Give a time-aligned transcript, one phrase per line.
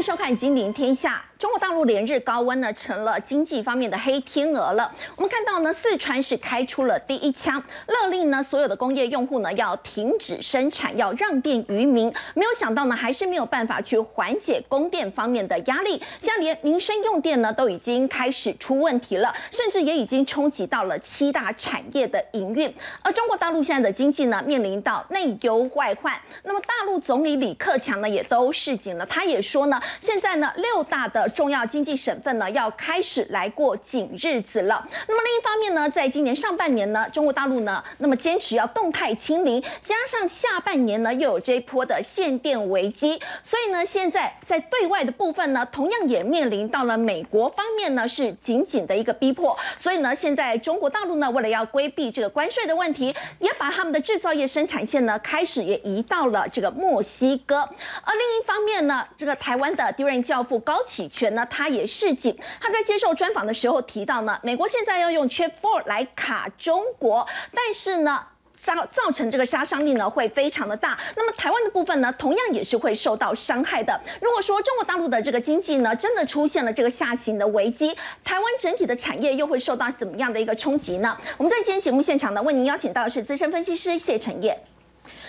[0.00, 1.22] 迎收看《金陵天下》。
[1.40, 4.92] 中国大陆连日高温呢，成了经济方面的黑天鹅了。
[5.16, 12.12] 我们看到呢，四川是开出了第一枪，勒令呢所有的工业用户呢要停止生产，要让电于民。
[12.34, 22.70] 没有想到呢，还是没有办法去缓解供电方面的压力，现在连民生用电呢都已经开始出问题了，甚至也已经冲击到了七大产业的营运。
[23.00, 26.12] 而中国大陆现在的经济呢，面临到内忧外患。
[26.42, 34.86] 那么大陆总理李克强呢，也都示警了，他也说呢，现在呢六大的重要经济省份呢，要开始来过紧日子了。
[35.08, 49.56] 那么另一方面呢，在今年上半年呢，中国大陆呢，那么坚持要动态清零，加上下半年呢，又有这一波的限电危机，所以呢，现在在对外的部分呢，同样也面临到了美国方面呢，是紧紧的一个逼迫。
[49.76, 57.58] 所以呢，现在中国大陆呢，为了要规避这个关税的问题，也把他们的制造业生产线呢，开始也移到了这个墨西哥。
[58.02, 62.34] 而另一方面呢，这个台湾的丢人教父高启全呢，他也示警。
[62.58, 68.24] 他在接受专访的时候提到呢，美国现在要用 Chip Four 来卡中国，但是呢，
[68.56, 70.98] 造造成这个杀伤力呢会非常的大。
[71.16, 74.00] 那么台湾的部分呢，同样也是会受到伤害的。
[74.22, 81.14] 如果说中国大陆的这个经济呢，真的出现了这个下行的危机，台湾整体的产业又会受到怎么样的一个冲击呢？
[81.36, 84.58] 我们在今天节目现场呢，为您邀请到的是资深分析师谢承业，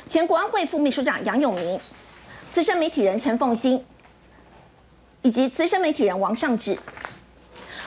[0.07, 1.77] 前国安会副秘书长杨永明，
[2.49, 3.83] 资深媒体人陈凤欣。
[5.21, 6.77] 以及资深媒体人王尚志。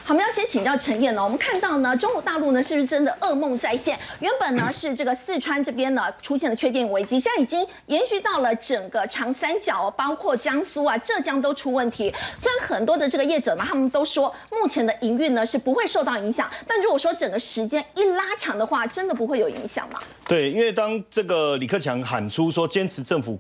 [0.06, 1.24] 好，我们要先请教陈燕呢。
[1.24, 3.98] 我们看到呢，中国大陆呢是不是真的噩梦再现？
[4.20, 12.14] 原本呢 是这个四川这边呢出现了缺电危机，现在已经延续到了整个长三角，包括江苏啊、浙江都出问题。
[12.38, 19.98] 虽然很多的这个业者呢，他们都说目前的营运呢是不会受到影响，但如果说整个时间一拉长的话，真的不会有影响吗？
[20.28, 23.38] 对，因为当这个李克强喊出说坚持政府。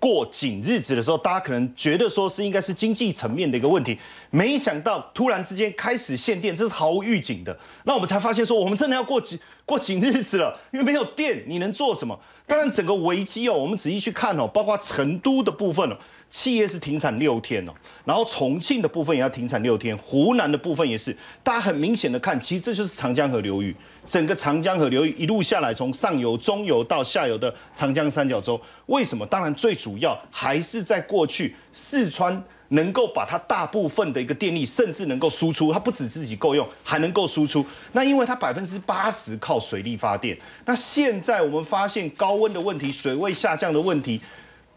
[0.00, 3.96] 过紧日子的时候，大家可能觉得说是应该是经济层面的一个问题，
[4.30, 7.56] 没想到突然之间开始限电，这是毫无预警的。
[7.84, 12.18] 那我们才发现说，我们真的要过紧 过紧日子了，因为没有电，你能做什么？
[12.46, 15.96] 当然，整个危机哦，我们仔细去看哦，包括成都的部分哦，
[16.30, 17.72] 企业是停产六天哦，
[18.04, 21.16] 然后重庆的部分也要停产六天，湖南的部分也是。
[21.44, 23.76] 大家很明显的看，其实这就是长江河流域。
[24.10, 29.24] 整个长江河流域一路下来，从上游、中游到下游的长江三角洲，为什么？
[29.24, 37.64] 当然，最主要还是在过去四川能够把它大部分的一个电力，甚至能够输出，它不止自己够用，还能够输出。
[37.92, 40.36] 那因为它百分之八十靠水力发电。
[40.64, 44.20] 那现在我们发现高温的问题、水位下降的问题，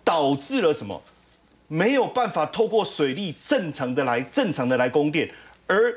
[0.03, 1.01] 导致了什么？
[1.67, 5.27] 没有办法透过水力正常的来正常的来供电，
[5.65, 5.91] 而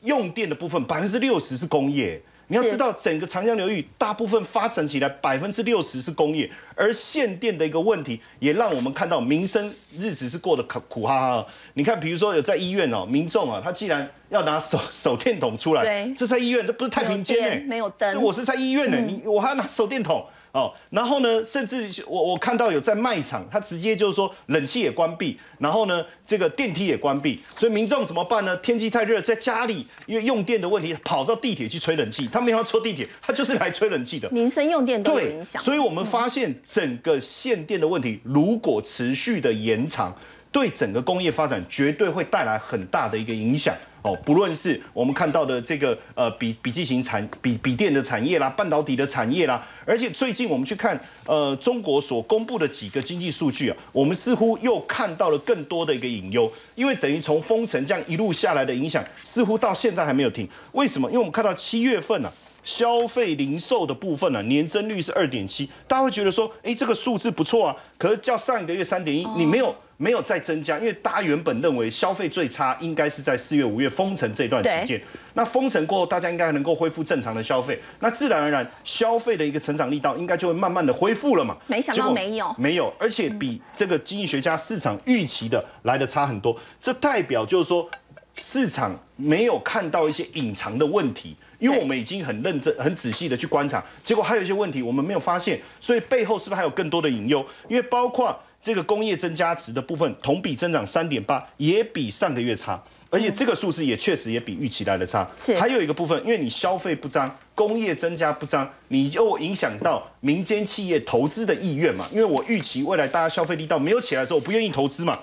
[0.00, 2.20] 用电的部分百分之六十是工业。
[2.50, 11.46] 你要知道，整个长江流域大部分发展起来百分之六十是工业，而限电的一个问题，也让我们看到民生日子是过得苦苦哈哈。
[11.74, 20.26] 你看，比如说有在医院哦，民众啊，他既然要拿手手电筒出来，这在医院，这不是太平间哎，没有灯，这我是在医院呢，你我还要拿手电筒。
[20.52, 28.56] 哦，然后呢，甚至我我看到有在卖场，他直接就是说冷气也关闭，然后呢，这个电梯也关闭，所以民众怎么办呢？
[28.56, 34.28] 天气太热，在家里因为用电的问题，跑到地铁去吹冷气，他没有要坐地铁，他就是来吹冷气的。
[34.30, 40.12] 民生用电都有影响，所以我们发现整个限电的问题，如果持续的延长，
[40.50, 43.72] 对整个工业发展绝对会带来很大的一个影响。
[44.02, 60.48] 哦，不论是我们看到的这个呃笔笔记型产笔笔电的产业啦，半导体的产业啦，而且最近我们去看呃中国所公布的几个经济数据啊，我们似乎又看到了更多的一个隐忧，因为等于从封城这样一路下来的影响，似乎到现在还没有停。
[60.72, 61.06] 为什么？
[61.08, 62.32] 因为我们看到七月份呢，
[62.64, 69.74] 消费零售的部分呢，年增率是二点七，大家会觉得说，哎，这个数字不错啊，可是较上一个月三点一，你没有。
[70.02, 75.02] 没有再增加，因为大家原本认为消费最差应该是在四月、五月封城这段期间。
[75.34, 81.54] 那封城过后，大家应该能够恢复正常的消费，那自然而然消费的一个成长力道应该就会慢慢的恢复了嘛。
[81.66, 86.58] 没想到没有，没有，而且比这个经济学家市场预期的来的差很多。
[86.80, 87.90] 这代表就是说
[88.36, 97.44] 市场没有看到一些隐藏的问题，因为我们已经很认真、很仔细的去观察，结果还有一些问题我们没有发现，所以背后是不是还有更多的隐忧？
[97.68, 98.34] 因为包括。
[98.62, 105.26] 这个工业增加值的部分同比增长三点八，也比上个月差，而且这个数字也确实也比预期来的差。
[105.38, 112.06] 是，还有一个部分，因为你消费不涨，工业增加不涨，你就影响到民间企业投资的意愿嘛。
[112.12, 115.18] 因为我预期未来大家消费力道没有起来的时候，我不愿意投资嘛。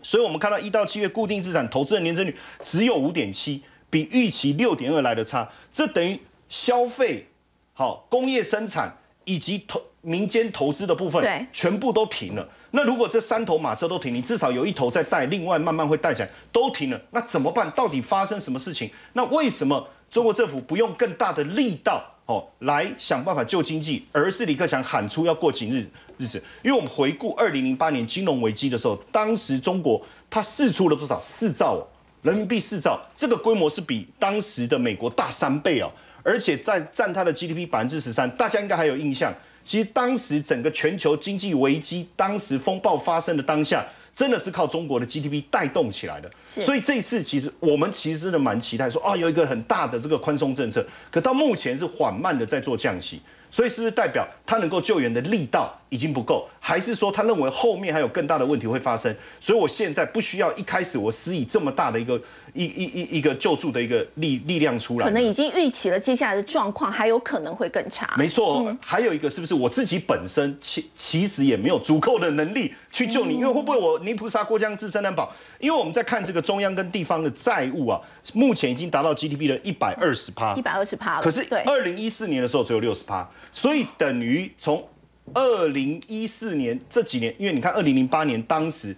[0.00, 7.26] 所以我们看到一到七月固定资产投资的年增率只有五点七，比预期六点二来的差，这等于消费
[7.72, 8.98] 好，工业生产。
[9.24, 12.46] 以及投民间投资的部分，对，全部都停了。
[12.72, 17.70] 那如果这三头马车都停，你至少有一头在带，另外慢慢会带起来，都停了，那怎么办？
[17.70, 18.90] 到底发生什么事情？
[19.14, 25.88] 那为什么中国政府不用更大的力道哦来想办法救经济，而是李克强喊出要过紧日
[26.18, 26.42] 日子？
[26.62, 31.20] 因为我们回顾二零零八年金融危机的时候，当时中国它释出了多少？
[31.22, 31.80] 四兆
[32.22, 35.90] 人民币四兆，这个规模是比当时的美国大三倍哦。
[36.24, 39.32] 而且占占它的 GDP 百分之十三，大家应该还有印象。
[39.64, 46.30] 其实当时整个全球经济危机，当时风暴发生的当下，真的是靠中国的 GDP 带动起来的。
[46.46, 53.20] 所以这一次其实我们其实真的蛮期待说啊，有一个很大的这个宽松政策，可到目前是缓慢的在做降息。
[53.54, 59.14] 所以是不是代表他能够救援的力道已经不够，还是说他认为后面还有更大的问题会发生？
[59.40, 62.20] 所以我现在不需要一开始我施以这么大的一个
[62.52, 68.12] 一一一一个救助的一个力力量出来，可能已经预期了接下来的状况还有可能会更差。
[68.18, 73.34] 没错，还有一个是不是我自己本身其其实也没有足够的能力去救你？
[73.34, 75.32] 因为会不会我泥菩萨过江自身难保？
[75.60, 78.00] 因为我们在看这个中央跟地方的债务啊，
[78.32, 83.30] 目前已经达到 GDP 的一百二十趴，一百二十趴可是二零一四年的时候只有六十趴。
[83.52, 84.88] 所以等于从
[85.32, 88.94] 二零一四年这几年，因为你看二零零八年当时，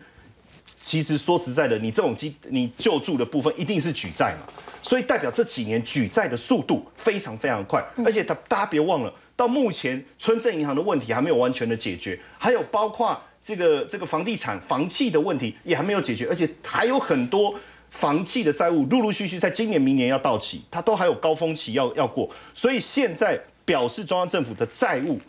[0.82, 4.52] 其实说实在的，你这种基你救助的部分一定是举债嘛，
[4.82, 17.54] 所以代表这几年举债的速度非常非常快，而且他大家别忘了，到目前村镇银行的问题还没有完全的解决，还有包括这个这个房地产房企的问题也还没有解决，而且还有很多
[17.90, 23.40] 房企的债务陆陆续续在今年明年要到期，它都还有高峰期要要过，所以现在。
[23.66, 25.20] 表示中央政府的债务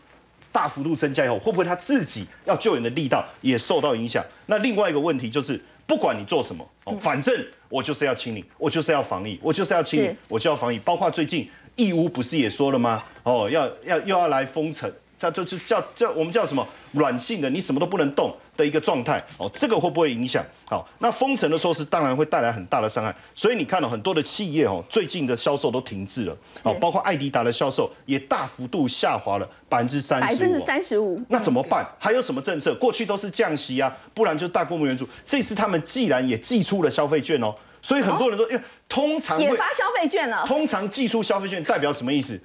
[0.49, 4.23] 大幅度增加以后，会不会他自己要救援的力道也受到影响？
[4.45, 7.35] 那另外一个问题就是，不管你做什么，哦，反正
[7.67, 10.79] 我就是要清理，我就是要防疫，我就是要清理，我就要防疫。
[10.79, 13.03] 包括最近义乌不是也说了吗？
[13.23, 14.89] 哦，要要又要来封城。
[15.19, 20.43] 叫就就叫叫我们叫什么软性的，你什么都不能动的一个状态哦，这个会不会影响？
[20.65, 31.87] 好，那封城的措施当然会带来很大的伤害，所以你看到很多的企业哦，最近的销售都停滞了，哦，包括艾迪达的销售也大幅度下滑了百分之三十五，百分之三十五，那怎么办？
[31.99, 32.73] 还有什么政策？
[32.75, 42.39] 过去都是降息啊，不然就大规模援助，这次他们既然也寄出了消费券哦，所以很多人都因为通常也发消费券了，通常寄出消费券代表什么意思？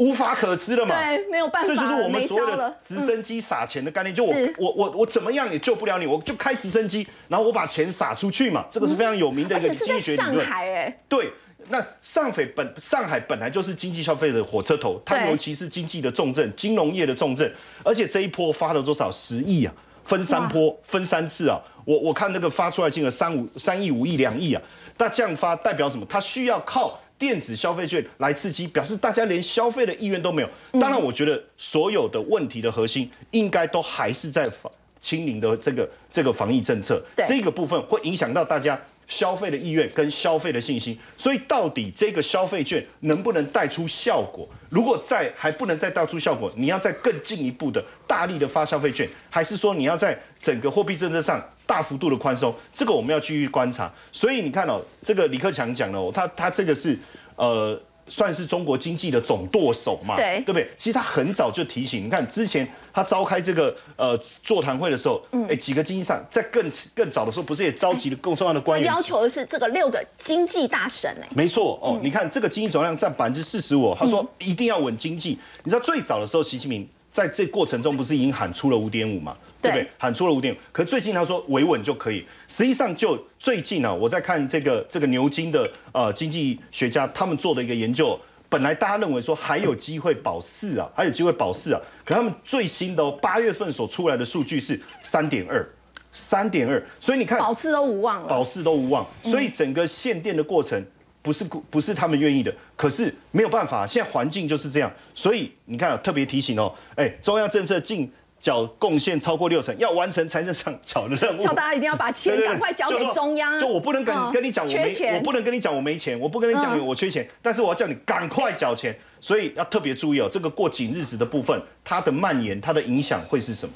[0.00, 0.94] 无法可施了嘛？
[0.98, 4.14] 对，没有办法，这就是我们所谓的直升机撒钱的概念。
[4.14, 8.64] 就我我我我怎么样也救不了你，我就开直升机，然后我把钱撒出去嘛。
[8.70, 10.36] 这个是非常有名的一个经济学理论。
[10.36, 11.30] 上海哎，对，
[11.68, 17.52] 那上海本上海本来就是经济消费的火车头，它尤其是经济的重镇，金融业的重镇。
[17.84, 19.72] 而且这一波发了多少十亿啊？
[20.02, 21.60] 分三波，分三次啊！
[21.84, 24.62] 我我看那个发出来金额三五三亿、五亿、两亿啊。
[24.96, 26.06] 那这样发代表什么？
[26.08, 26.98] 它需要靠。
[27.20, 30.48] 电子消费券来刺激，表示大家连消费的意愿都没有。
[30.80, 40.98] 当然，我觉得所有的问题的核心应该都还是在防清零的这个这个防疫政策，这个部分会影响到大家消费的意愿跟消费的信心。
[41.18, 44.48] 所以，到底这个消费券能不能带出效果？
[44.70, 51.40] 如果再还不能再大出效果，你要再更进一步的大力的发消费券，还是说你要在整个货币政策上？
[51.66, 53.88] 大幅度的宽松，这个我们要继续观察。
[54.12, 56.98] 所以你看哦，这个李克强讲了，他他这个是
[57.36, 60.68] 呃，算是中国经济的总舵手嘛，对对不对？
[60.76, 68.86] 其实他很早就提醒，你看之前他召开这个呃座谈会的时候，哎，几个经济上在更更早的时候，不是也召集了更重要的官员？
[68.86, 72.00] 要求的是这个六个经济大神哎，没错哦。
[72.02, 75.38] 你看这个经济总量占百分之四十五，他说一定要稳经济。
[75.62, 76.88] 你知道最早的时候，习近平。
[77.10, 79.36] 在这过程中，不是已经喊出了五点五嘛？
[79.60, 79.86] 对不对？
[79.98, 80.56] 喊出了五点五。
[80.70, 82.24] 可最近他说维稳就可以。
[82.48, 91.80] 实际上，就最近呢，我在看这个这个牛津的呃经济学家他们做的一个研究，本来大家认为说还有机会保四啊，还有机会保四啊。
[92.04, 95.68] 可他们最新的八月份所出来的数据是三点二，
[96.12, 96.80] 三点二。
[97.00, 99.04] 所以你看，保四都无望了，保四都无望。
[99.24, 100.80] 所以整个限电的过程。
[101.22, 108.10] 不是不是他们愿意的，可是没有办法，现在环境就是这样，所以你看特别提醒哦，哎，中央政策进
[108.40, 113.60] 缴贡献超过六成，要完成财政上缴的任务，叫大家一定要把钱赶快交给中央。
[113.60, 123.74] 就我不能跟跟你讲我没，我不能跟你讲我没钱，我不跟你讲我缺钱，但是我要叫你赶快缴钱，所以要特别注意哦，这个过紧日子的部分，它的蔓延，它的影响会是什么？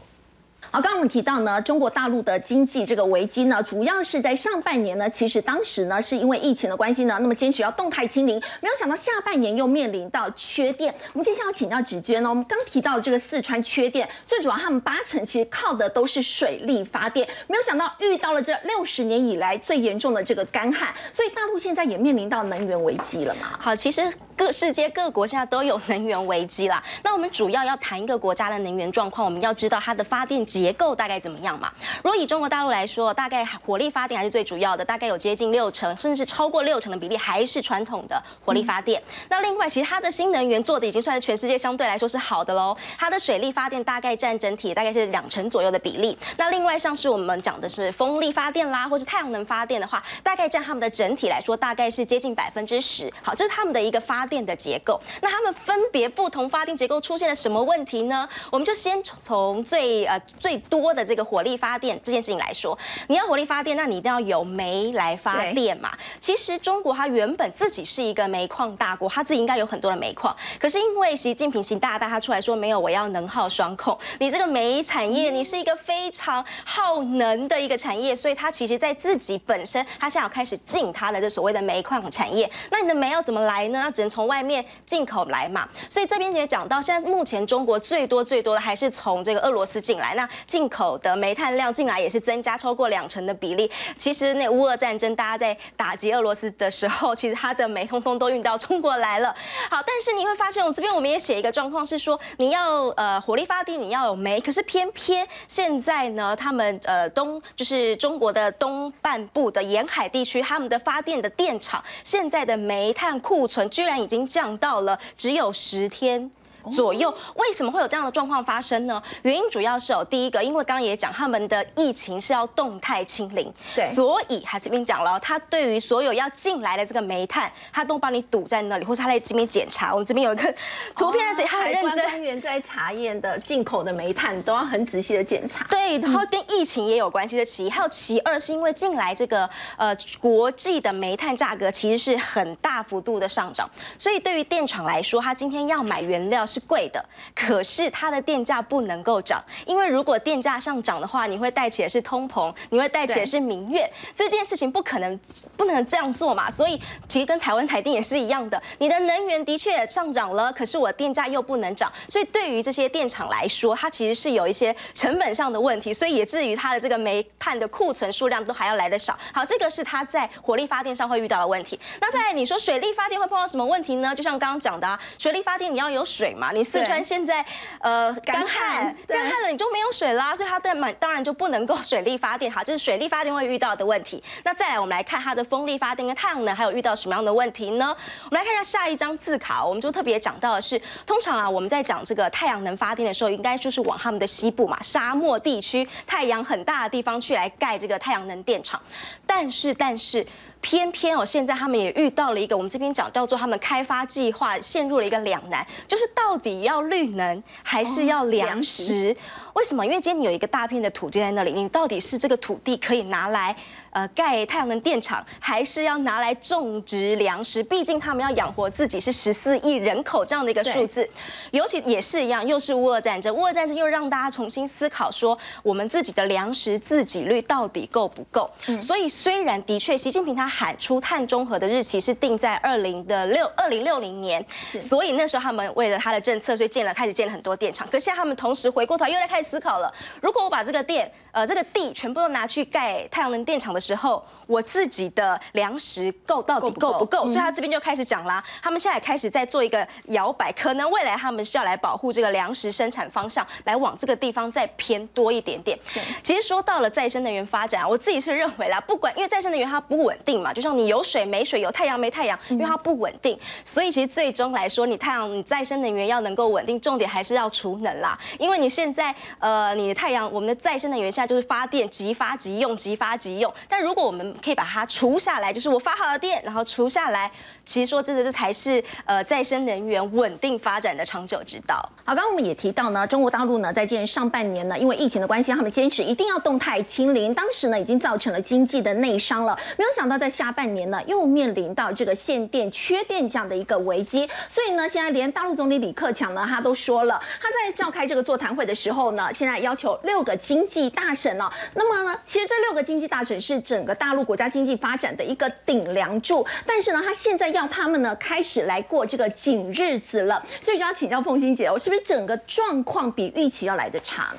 [0.74, 10.92] 好，刚刚我们提到呢，中国大陆的经济这个危机呢，主要是在上半年呢，其实当时呢是因为疫情的关系呢，那么坚持要动态清零，没有想到下半年又面临到缺电。
[11.12, 23.56] 我们接下来要请教芷娟呢，我们刚提到这个四川缺电，最主要他们八成其实靠的都是水力发电，没有想到遇到了这六十年以来最严重的这个干旱，所以大陆现在也面临到能源危机了嘛？
[23.60, 26.82] 好，其实各世界各国现在都有能源危机啦。
[27.04, 31.70] 那我们主要要谈一个国家的能源状况，我们要知道它的发电结结构大概怎么样嘛？
[32.02, 39.02] 如果以中国大陆来说，大概火力发电还是最主要的，大概有接近六成，甚至超过六成的比例还是传统的火力发电。
[39.28, 42.74] 那另外，其实它的新能源做的已经算是全世界相对来说是好的喽。
[42.98, 46.16] 它的水力发电大概占整体大概是两成左右的比例。
[46.38, 53.12] 那另外像是我们讲的是风力发电啦，或是太阳能发电的话，大概占他们的整体来说大概是接近百分之十。
[53.22, 54.98] 好，这是他们的一个发电的结构。
[55.20, 58.26] 那他们分别不同发电结构出现了什么问题呢？
[58.50, 65.90] 我们就先从最呃最多的这个火力发电这件事情来说，你要火力发电，那你一定要有煤来发电嘛。
[66.20, 70.34] 其实中国它原本自己是一个煤矿大国，它自己应该有很多的煤矿。
[70.58, 82.50] 可是因为习近平习大大他出来说没有，我要能耗双控，你这个煤产业你是一个非常耗能的一个产业，所以它其实在自己本身，它现在要开始进它的这所谓的煤矿产业。
[82.70, 83.80] 那你的煤要怎么来呢？
[83.84, 85.68] 那只能从外面进口来嘛。
[85.88, 93.70] 所以这边也讲到，现在目前中国最多最多的还是从这个俄罗斯进来，那进口的煤炭量进来也是增加超过两成的比例。
[93.96, 99.34] 其实那乌俄战争，大家在打击俄罗斯的时候，其实它的煤通通都运到中国来了。
[99.70, 116.30] 好，但是你会发现，我这边我们也写一个状况是说，你要呃火力发电，你要有煤，可是偏偏现在呢，他们呃东就是中国的东半部的沿海地区，他们的发电的电厂现在的煤炭库存居然已经降到了只有十天。
[116.70, 119.02] 左右，为什么会有这样的状况发生呢？
[119.22, 129.92] 原因主要是有第一个，因为刚刚也讲他们的疫情是要动态清零，对，所以他这边讲了，他对于所有要进来的这个煤炭，他都帮你堵在那里，或是他在这边检查。
[129.92, 130.54] 我们这边有一个
[130.96, 132.04] 图片在这里，他很认真。
[132.04, 135.66] 官员在查验的进口的煤炭都要很仔细的检查。
[135.68, 143.68] 对，然后跟疫情也有关系的其一，还有其二是因为进来这个呃国际的煤炭价格其实是很大幅度的上涨，
[143.98, 146.44] 所以对于电厂来说，他今天要买原料。
[146.54, 155.18] 是贵的，可是它的电价不能够涨，因为如果电价上涨的话，你会带起的是通膨，你会带起的是民怨，这件事情不可能
[155.56, 156.48] 不能这样做嘛。
[156.48, 169.18] 所以其实跟台湾台电也是一样的，你的能源的确上涨了，可是我电价又不能涨，所以对于这些电厂来说，它其实是有一些成本上的问题，所以也至于它的这个煤炭的库存数量都还要来得少。
[169.32, 171.78] 好，这个是它在火力发电上会遇到的问题。
[172.00, 174.14] 那在你说水力发电会碰到什么问题呢？
[174.14, 176.43] 就像刚刚讲的，水力发电你要有水嘛。
[176.52, 177.44] 你四川现在
[177.80, 184.22] 呃干旱，干旱了你就没有水啦，所以它当然当然就不能够 水力发电，好，这是水力发电会遇到的问题。
[184.44, 187.96] 那再来我们来看它的风力发电跟太阳能还有遇到什么样的问题呢？
[188.24, 198.80] 我们来看一下下一张字卡，我们就特别讲到的是，通常啊我们在讲这个太阳能发电的时候，应该就是往他们的西部嘛，沙漠地区太阳很大的地方去来盖这个太阳能电厂，
[199.26, 200.26] 但是但是。
[200.64, 209.14] 偏偏哦，现在他们也遇到了一个我们这边讲叫做他们开发计划陷入了一个两难，就是到底要绿能还是要粮食？
[209.52, 209.84] 为什么？
[209.84, 213.54] 因为今天你有一个大片的土地在那里，你到底是这个土地可以拿来？
[213.94, 221.08] 呃，盖太阳能电厂还是要拿来种植粮食，毕竟他们要养活自己，是十四亿人口这样的一个数字。
[221.52, 228.50] 尤其也是一样，又是乌俄战争，乌俄战争又让大家重新思考说，我们自己的粮食自给率到底够不够？
[228.80, 237.86] 所以虽然的确，习近平他喊出碳中和的日期是定在二零的六二零六零年，所以那时候他们为了他的政策，所以建了开始建了很多电厂。
[237.88, 247.26] 可现在他们同时回过头又在开始思考了，如果我把这个电呃这个地全部都拿去盖太阳能电厂的时候，我自己的粮食够到底够不够？
[247.26, 255.76] 所以他这边就开始讲啦，他们现在开始在做一个摇摆，可能未来他们是要来保护这个粮食生产方向，来往这个地方再偏多一点点。
[256.22, 268.16] 其实说到了再生能源发展，我自己是认为啦，不管因为再生能源它不稳定嘛，就像你有水没水，有太阳没太阳，因为它不稳定，所以其实最终来说，你太阳你再生能源要能够稳定，重点还是要储能啦。
[268.38, 277.30] 因为你现在呃你的太阳，我们的再生能源现在就是发电即发即用，即发即用，但如果我们可以把它除下来，就是我发好了电，然后除下来，
[277.64, 281.76] 其实说真的，这才是呃再生能源稳定发展的长久之道。
[282.04, 289.58] 好，刚刚我们也提到呢，中国大陆呢在今年上半年呢，因为疫情的关系，他们坚持一定要动态清零，当时呢已经造成了经济的内伤了。
[289.78, 294.28] 没有想到在下半年呢，又面临到这个限电、缺电这样的一个危机。
[294.50, 314.34] 所以呢，现在连大陆总理李克强呢，他都说了，他在召开这个座谈会的时候呢，现在要求六个经济大省了，那么呢，其实这六个经济大省是整个大陆国家经济发展的一个顶梁柱，但是呢，他现在要他们呢开始来过这个紧日子了，所以就要请教凤欣姐，我是不是整个状况比预期要来的长？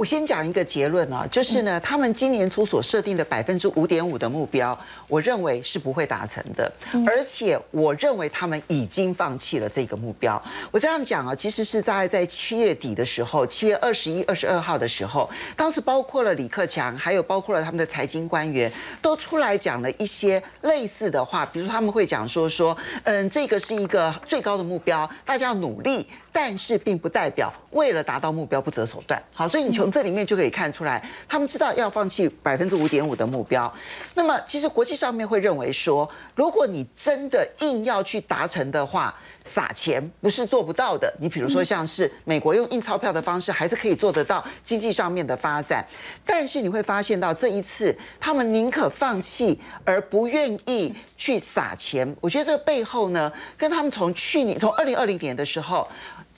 [0.00, 4.76] 我先讲一个结论啊，就是呢，他们今年初所设定的百分之五点五的目标，
[5.06, 6.72] 我认为是不会达成的，
[7.06, 10.42] 而且我认为他们已经放弃了这个目标。
[10.70, 26.08] 我这样讲啊，其实是在在七月底的时候，七月二十一、二十二号的时候，当时包括了李克强，还有包括了他们的财经官员，都出来讲了一些类似的话，比如他们会讲说说，嗯，这个是一个最高的目标，大家要努力。
[26.32, 29.20] 但是并不代表为了达到目标不择手段。
[29.34, 33.72] 好，所以你从这里面就可以看出来，他们知道要放弃百分之五点五的目标。
[34.14, 41.12] 那么，其实国际上面会认为说，如果你真的硬要去达成的话，撒钱不是做不到的。
[41.18, 45.84] 你比如说，像是美国用印钞票的方式，还是可以做得到经济上面的发展。
[46.24, 52.14] 但是你会发现到这一次，他们宁可放弃而不愿意去撒钱。
[52.20, 55.88] 我觉得这个背后呢，跟他们从去年从二零二零年的时候。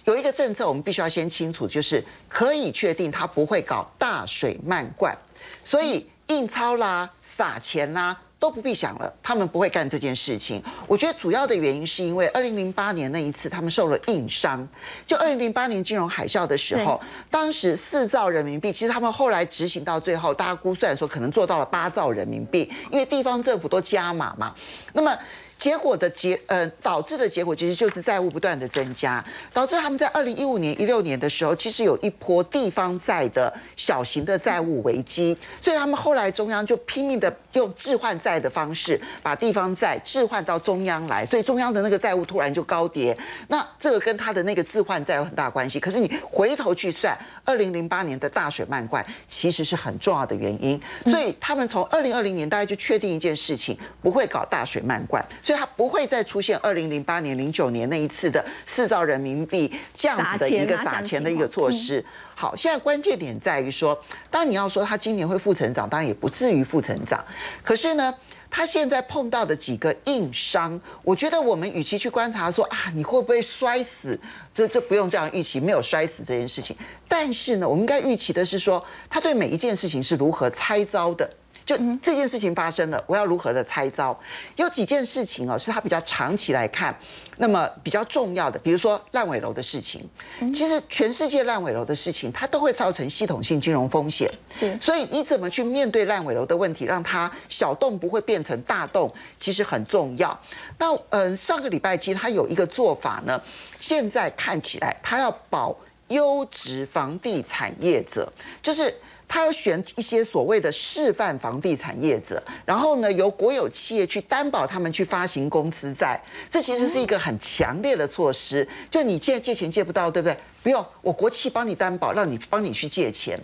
[0.04, 5.16] 有一个政策，我们必须要先清楚，就是可以确定它不会搞大水漫灌，
[5.64, 10.61] 所以印钞啦、撒钱啦都不必想了，他们不会干这件事情。
[10.88, 14.66] 我觉得主要的原因是因为二零零八年那一次他们受了硬伤，
[15.06, 24.52] 就二零零八年金融海啸的时候，当时四兆人民币，其实他们后来执行到最后，大家估算说可能做到了八兆人民币，因为地方政府都加码嘛，
[24.92, 25.16] 那么。
[25.62, 43.16] 结果的结呃导致的结果其实就是债务不断的增加，导致他们在二零一五年一六年的时候，其实有一波地方债的小型的债务危机，所以他们后来中央就拼命的用置换债的方式把地方债置换到中央来，所以中央的那个债务突然就高跌，
[43.49, 45.78] 那这个跟他的那个置换债有很大关系。
[45.78, 55.25] 可是你回头去算，二零零八年的大水漫灌其实是很重要的原因，所以他们从二零二零年大概就确定一件事情，不会搞大水漫灌。
[55.42, 62.04] 所以他不会再出现二零零八年、零九年那一次的四兆人民币这样子的一个撒钱的一个措施。
[62.35, 63.97] 好，现在关键点在于说，
[64.31, 67.25] 当你要说他今年会负成长，当然也不至于负成长。
[67.62, 68.12] 可是呢，
[68.51, 74.19] 他现在碰到的几个硬伤，我觉得我们与其去观察说啊，你会不会摔死，
[74.53, 76.77] 这这不用这样预期，没有摔死这件事情。
[77.07, 81.31] 但是呢，我们应该预期的是说，他对每一件事情是如何拆招的。
[81.64, 84.18] 就这件事情发生了，我要如何的拆招？
[84.57, 86.94] 有几件事情哦，是他比较长期来看，
[87.38, 90.09] 那么比较重要的，比如说烂尾楼的事情。
[90.53, 94.29] 其实全世界烂尾楼的事情，它都会造成系统性金融风险。
[94.51, 100.38] 是，所以你怎么去面对烂尾楼的问题，让它小洞不会变成大洞，其实很重要。
[100.79, 103.40] 那嗯，上个礼拜其实他有一个做法呢，
[103.81, 105.77] 现在看起来他要保
[106.09, 108.92] 优质房地产业者，就是。
[109.33, 118.68] 他要选一些所谓的示范房地产业者，然后呢，由国有企业去担保他们去发行公司债，这其实是一个很强烈的措施。
[118.90, 120.37] 就你现在借钱借不到，对不对？
[120.62, 123.40] 不用，我国企帮你担保，让你帮你去借钱。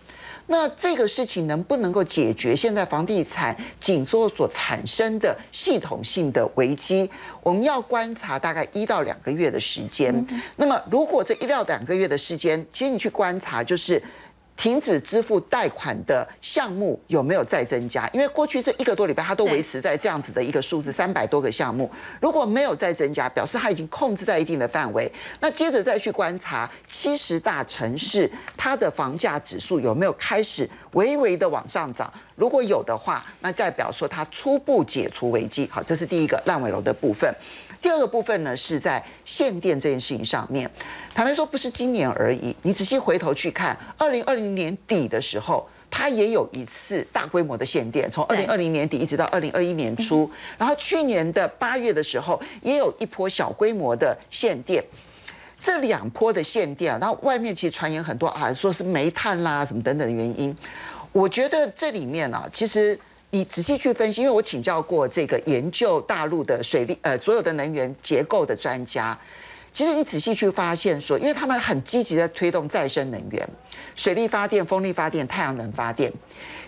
[0.48, 7.10] 那这个事情能不能够解决现在房地产紧缩所产生的系统性的危机？
[7.42, 10.14] 我们要观察大概一到两个月的时间。
[10.56, 14.02] 那么，如果这一到两个月的时间，其实你去观察就是。
[14.58, 18.10] 停止支付贷款的项目有没有再增加？
[18.12, 21.88] 因为过去这一个多礼拜，它都维持在这样子的一个数字，三百多个项目。
[22.20, 25.10] 如果没有再增加，表示它已经控制在一定的范围。
[25.38, 32.12] 那接着再去观察七十大城市它的房价指数有没有开始微微的往上涨？
[32.34, 35.68] 如果有的话，那代表说它初步解除危机。
[35.70, 37.32] 好，这是第一个烂尾楼的部分。
[37.80, 40.70] 第二个部分呢，是在限电这件事情上面。
[41.14, 42.54] 坦白说，不是今年而已。
[42.62, 50.30] 你仔细回头去看，二零二零年底的时候，它也有一次大规模的限电，从二零二零年底一直到二零二一年初。
[50.56, 54.84] 然后去年的八月的时候，也有一波小规模的限电。
[55.60, 60.56] 这两波的限电，然后外面其实传言很多啊，说是煤炭啦什么等等的原因。
[61.12, 62.98] 我觉得这里面啊，其实。
[63.30, 69.18] 你仔细去分析，因为我请教过这个研究大陆的水利呃所有的能源结构的专家，
[69.74, 73.46] 其实你仔细去发现说，因为他们很积极的推动再生能源，
[73.96, 76.10] 水力发电、风力发电、太阳能发电，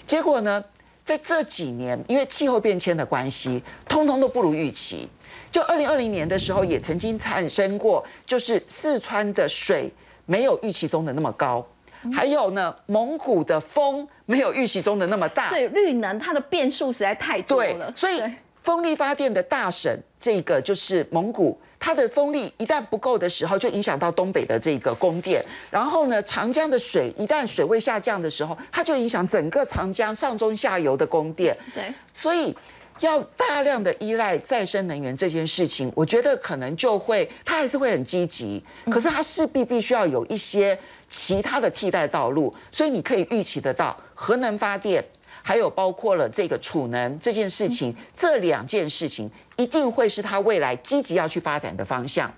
[0.07, 0.63] 结果呢，
[1.03, 5.09] 在这几年，因为气候变迁的关系，通通都不如预期。
[5.51, 9.91] 就二零二零年的时候，也曾经产生过，就是四川的水
[10.27, 11.67] 没有预期中的那么高，
[12.13, 15.49] 还有呢，蒙古的风没有预期中的那么大。
[15.49, 17.93] 所以绿能它的变数实在太多了。
[17.97, 18.23] 所以
[18.63, 25.45] 风力发电的大省，这个就是蒙古，它的风力一旦不够的时候，就影响到东北的这个供电。
[25.71, 31.57] 然后呢，长江的水一旦水位下降的时候，它就影响整个长江上中下游的供电。
[31.75, 32.57] 对，所以。
[33.01, 40.79] 要大量的依赖再生能源这件事情，我觉得可能就会，它还是会很积极，可是它势必必须要有一些
[41.11, 45.05] 其他的替代道路，所以你可以预期得到核能发电，
[45.43, 52.33] 还有包括了这个储能这件事情，这两件事情一定会是它未来积极要去发展的方向。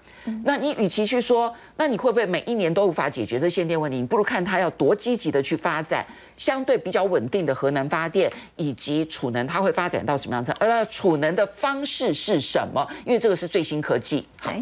[0.44, 4.00] 那你与其去说，那你会不会每一年都无法解决这限电问题？
[4.00, 6.06] 你不如看它要多积极的去发展
[6.36, 10.52] 相对比较稳定的核能发电以及储能，它会发展到什么样子？
[10.60, 12.86] 呃储能的方式是什么？
[13.04, 14.24] 因为这个是最新科技。
[14.38, 14.52] 好，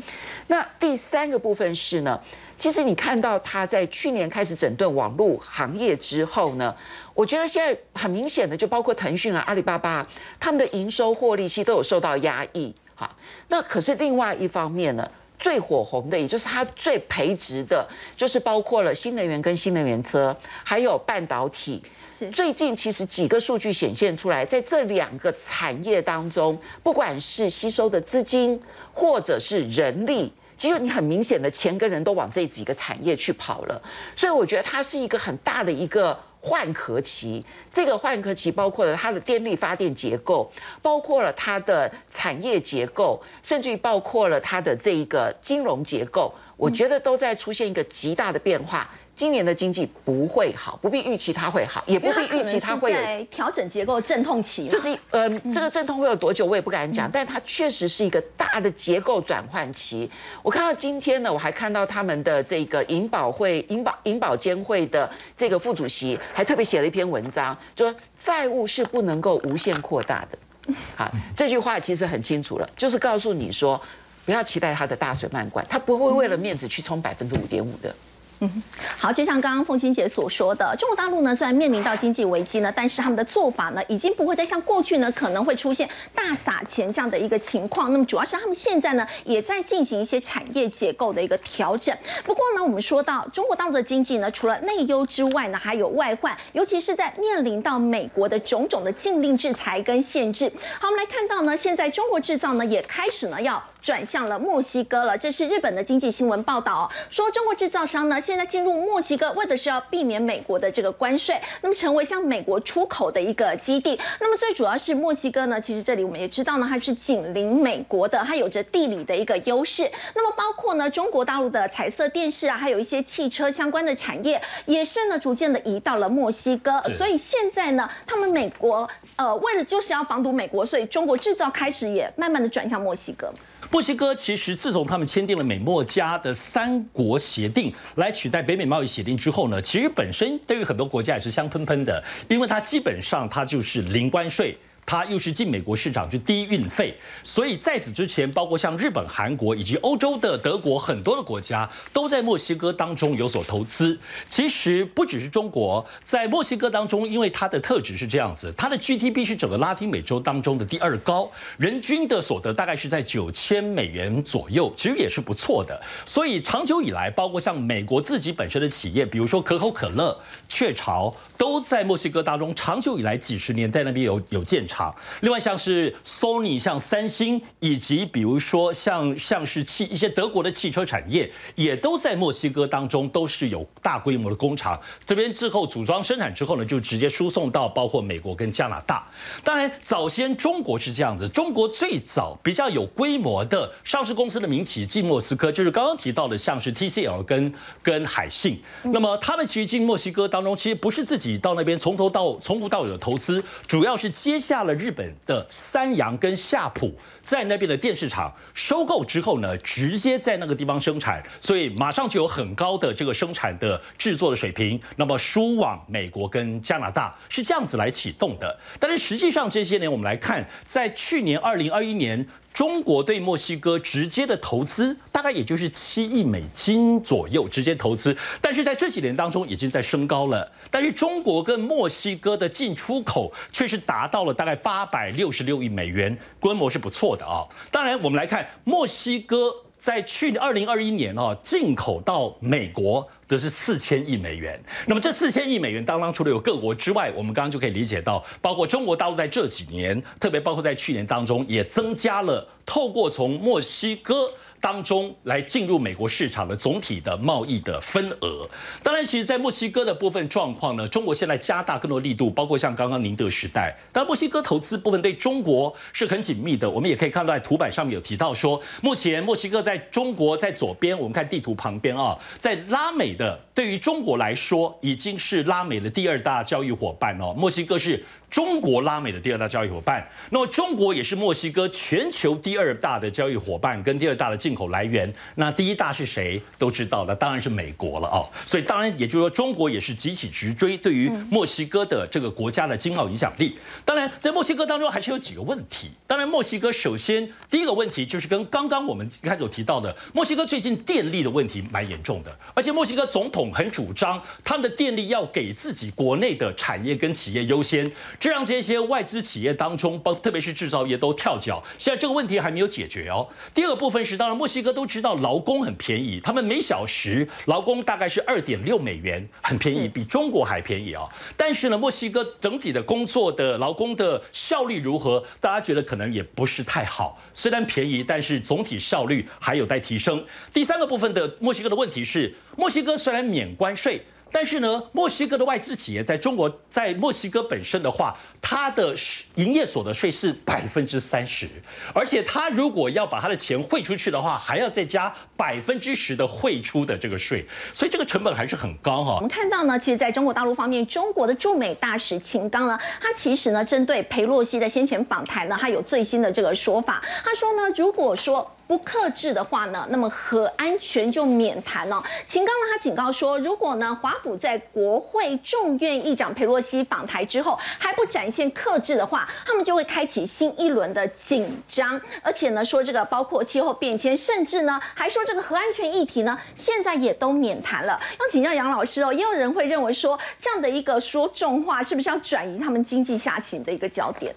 [0.46, 2.18] 那第三个部分是呢，
[2.60, 6.76] 其实你看到他在去年开始整顿网络行业之后呢，
[7.14, 10.06] 我觉得现在很明显的，就包括腾讯啊、阿里巴巴，
[10.38, 12.74] 他们的营收获利其实都有受到压抑。
[12.94, 13.10] 哈，
[13.48, 15.10] 那可是另外一方面呢？
[15.38, 21.82] 最火红的，也就是它最培植的，就是包括了新能源跟新能源车，还有半导体。
[22.30, 28.60] 最近其实几个数据显现出来，在这两个产业当中，不管是吸收的资金
[28.92, 33.82] 或者是人力，其实你很明显的钱跟人都往这几个产业去跑了。
[34.14, 36.16] 所以我觉得它是一个很大的一个。
[36.42, 48.88] 换壳期，这个换壳期包括了它的电力发电结构，包括了它的产业结构，甚至于包括了它的这一个金融结构，我觉得都在出现一个极大的变化。
[49.20, 52.98] 今年的经济不会好，不必预期它会好，也不必预期它会有
[53.30, 54.66] 调整结构阵痛期。
[54.66, 60.10] 就是呃，这个阵痛会有多久，我也不敢讲，但它确实是一个大的结构转换期。
[60.42, 70.72] 我看到今天呢，我还看到他们的这个银保会、银保银保监会的这个副主席还特别写了一篇文章，就说债务是不能够无限扩大的。
[70.96, 73.78] 好，这句话其实很清楚了，就是告诉你说，
[74.24, 77.94] 不要期待它的大水漫灌，它不会为了面子去冲百分之五点五的。
[78.42, 78.62] 嗯，
[78.98, 87.92] 好，就像刚刚凤欣姐所说的，中国大陆呢虽然面临到经济危机呢，但是他们的做法呢，已经不会再像过去呢可能会出现大撒钱这样的一个情况。
[87.92, 91.94] 那么主要是他们现在呢也在进行一些产业结构的一个调整。
[92.24, 100.50] 不过呢，我们说到中国大陆的经济呢，除了内忧之外呢，还有外患，尤其是在面临到美国的种种的禁令制裁跟限制。
[100.78, 103.62] 好，我们来看到呢，现在中国制造呢也开始呢要。
[103.82, 113.98] 转向了墨西哥了，这是日本的经济新闻报道，说中国制造商呢现在进入墨西哥，为的是要避免美国的这个关税，那么成为向美国出口的一个基地。
[114.20, 119.90] 那么最主要是墨西哥呢，其实这里我们也知道呢，它是紧邻美国的，它有着地理的一个优势。
[120.14, 126.82] 那么包括呢中国大陆的彩色电视啊，还有一些汽车相关的产业，也是呢逐渐的移到了墨西哥。
[126.96, 133.32] 所以现在呢，他们美国呃为了就是要防堵美国，所以中国制造开始也慢慢的转向墨西哥。
[133.70, 144.56] 墨西哥其实自从他们签订了美墨加的三国协定来取代北美贸易协定之后呢，其实本身对于很多国家也是香喷喷的，因为它基本上它就是零关税。
[144.90, 153.96] 它又是进美国市场去低运费，所以在此之前，包括像日本、韩国以及欧洲的德国很多的国家都在墨西哥当中有所投资。
[154.28, 165.80] 其实不只是中国，在墨西哥当中，因为它的特质是这样子，它的 GDP 是整个拉丁美洲当中的第二高，人均的所得大概是在九千美元左右，其实也是不错的。
[166.04, 174.79] 所以长久以来，包括像美国自己本身的企业，比如说可口可乐、雀巢，都在墨西哥当中长久以来几十年在那边有有建厂。
[175.20, 184.80] 另外像是 Sony、像三星，以及比如说像像是汽一些德国的汽车产业，也都在墨西哥当中都是有大规模的工厂。
[185.04, 189.06] 这边之后组装生产之后呢，就直接输送到包括美国跟加拿大。
[189.44, 198.62] 当然，早先中国是这样子，中国最早比较有规模的上市公司的民企进莫斯科，就是刚刚提到的像是 TCL 跟跟海信。
[198.84, 204.69] 那么他们其实进墨西哥当中，其实不是自己到那边从头到从无到有的投资，主要是接下了。
[204.74, 214.80] 日本的三洋跟夏普在那边的电视厂收购之后呢，直接在那个地方生产，所以马上就有很高的这个生产的制作的水平。
[214.96, 218.58] 那么输往美国跟加拿大是这样子来启动的。
[218.78, 230.50] 但是实际上这些年我们来看，在去年二零二一年中国对墨西哥直接的投资大概也就是七亿美金左右直接投资，但是在这几年当中已经在升高了。
[230.70, 237.46] 但是中国跟墨西哥的进出口却是达到了大概八百六十六亿美元，规模是不错的啊。
[237.70, 243.08] 当然，我们来看墨西哥在去年二零二一年哦，进口到美国。
[243.30, 244.60] 的是四千亿美元。
[244.86, 254.32] 那么这四千亿美元当然，除了有各国之外，我们刚刚就可以理解到，包括中国大陆在这几年，特别包括在去年当中，也增加了透过从墨西哥。
[254.60, 258.48] 当中来进入美国市场的总体的贸易的份额，
[258.82, 266.68] 当然，其实，在墨西哥的部分状况呢，中国现在加大更多力度，包括像刚刚宁德时代，但墨西哥投资部分对中国是很紧密的。
[266.68, 278.04] 我们也可以看到，在图板上面有提到说，目前墨西哥在中国在左边，我们看地图旁边啊，在拉美的对于中国来说，已经是拉美的第二大交易伙伴哦，墨西哥是。
[278.30, 285.12] 中国拉美的第二大交易伙伴，那么中国也是墨西哥全球第二大的交易伙伴跟第二大的进口来源。
[285.34, 288.28] 那第一大是谁都知道，那当然是美国了哦。
[288.46, 293.58] 所以当然也就是说，中国也是急起直追，对于墨西哥的这个国家的经贸影响力。
[293.84, 295.90] 当然，在墨西哥当中还是有几个问题。
[296.06, 307.90] 当然，墨西哥首先第一个问题就是跟刚刚我们开始提到的，墨西哥最近电力的问题蛮严重的，而且墨西哥总统很主张他们的电力要给自己国内的产业跟企业优先。
[308.20, 311.62] 这让这些外资企业当中，包特别是制造业都跳脚。
[311.78, 313.26] 现在这个问题还没有解决哦。
[313.54, 321.08] 第二个部分是，当然墨西哥都知道劳工很便宜，他们每小时劳工大概是二点六美元，很便宜，比中国还便宜哦。
[321.34, 325.24] 但是呢，墨西哥整体的工作的劳工的效率如何？
[325.40, 327.18] 大家觉得可能也不是太好。
[327.32, 330.22] 虽然便宜，但是总体效率还有待提升。
[330.52, 334.02] 第三个部分的墨西哥的问题是，墨西哥虽然免关税。
[334.32, 338.94] 但是呢，墨西哥的外资企业在中国，在墨西哥本身的话，它的
[339.34, 341.48] 营业所得税是百分之三十，
[341.94, 349.16] 而且它如果要把它的钱汇出去的话，还要再加百分之十的汇出的这个税，所以这个成本还是很高哈。
[349.16, 358.50] 我们看到呢，其实在中国大陆方面，中国的驻美大使秦刚呢，他其实呢，针对裴洛西的先前访谈呢，他有最新的这个说法，他说呢，如果说。
[358.70, 362.00] 不克制的话呢，那么核安全就免谈了。
[362.24, 372.00] 秦刚呢，他警告说，如果呢华府在国会众院议长佩洛西访台之后还不展现克制的话，他们就会开启新一轮的紧张。
[372.22, 378.00] 而且呢，说这个包括气候变迁，甚至呢还说这个核安全议题呢，现在也都免谈了。
[378.20, 384.32] 要请教杨老师哦，也有人会认为说，这样的一个说重话，是不是要转移他们经济下行的一个焦点？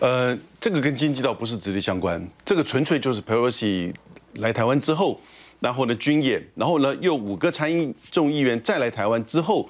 [0.00, 3.94] 呃，这个跟经济倒不是直接相关，这个纯粹就是 Pelosi
[4.36, 5.20] 来台湾之后，
[5.60, 9.68] 然后呢军演，然后呢又五个参议众议员再来台湾之后，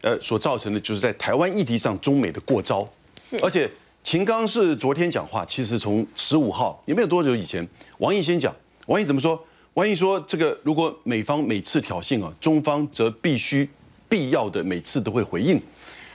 [0.00, 2.88] 呃，所造成的就是在台湾议题上中美的过招。
[3.22, 3.38] 是。
[3.42, 3.70] 而且
[4.02, 8.54] 秦刚是昨天讲话，其实从十五号也没有多久以前，王毅先讲，
[8.86, 9.38] 王毅怎么说？
[9.74, 13.68] 王毅说这个如果美方每次挑衅啊，中方则必须
[14.08, 15.60] 必要的每次都会回应。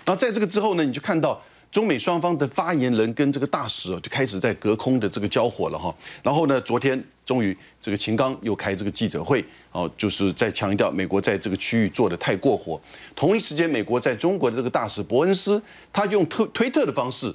[0.04, 1.40] 然后在这个之后呢，你就看到。
[1.72, 5.96] 中美双方的发言人跟这个大使就开始在隔空的这个交火了哈。
[6.22, 12.80] 然后呢，昨天终于这个秦刚又开这个记者会，哦，就是在强调美国在这个区域做的太过火。
[13.16, 15.62] 同一时间，美国在中国的这个大使伯恩斯，
[15.94, 17.34] 他用推推特的方式，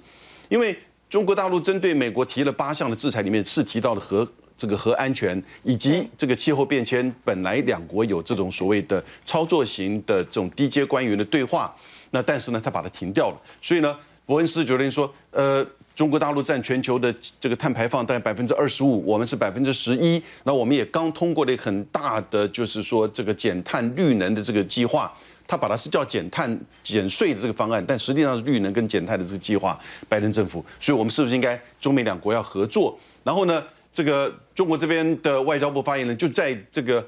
[0.51, 11.75] 因为中国大陆针对美国提了八项的制裁，里面是提到了核这个核安全以及这个气候变迁，本来两国有这种所谓的操作型的这种低阶官员的对话，
[12.11, 13.97] 那但是呢，他把它停掉了，所以呢。
[14.27, 20.21] 伯恩斯决定说，呃，中国大陆占全球的这个碳排放大概百分之二十五，我们是百分之十一。
[20.43, 25.13] 那我们也刚通过了一个很大的，就是说这个减碳绿能的这个计划，
[25.47, 29.79] 他把它是叫减碳减税的这个方案，但实际上是绿能跟减碳的这个计划。
[30.09, 32.99] 拜登政府，所以我们是不是应该中美两国要合作？
[33.23, 33.63] 然后呢，
[33.93, 37.07] 这个中国这边的外交部发言人就在这个